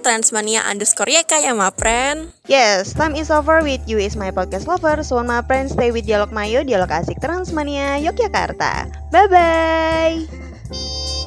@transmania 0.00 0.64
underscore 0.64 1.12
YK 1.12 1.44
ya 1.44 1.52
Mapren. 1.52 2.32
Yes, 2.48 2.96
time 2.96 3.12
is 3.12 3.28
over 3.28 3.60
with 3.60 3.84
you 3.84 4.00
is 4.00 4.16
my 4.16 4.32
podcast 4.32 4.64
lover. 4.64 5.04
So 5.04 5.20
friends 5.44 5.76
stay 5.76 5.92
with 5.92 6.08
Dialog 6.08 6.32
Mayo, 6.32 6.64
Dialog 6.64 6.88
Asik 6.88 7.20
Transmania, 7.20 8.00
Yogyakarta. 8.00 8.88
Bye 9.12 9.28
bye. 9.28 10.43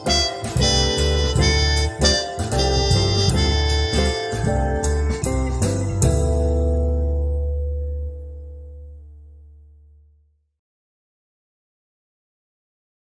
you 0.07 0.36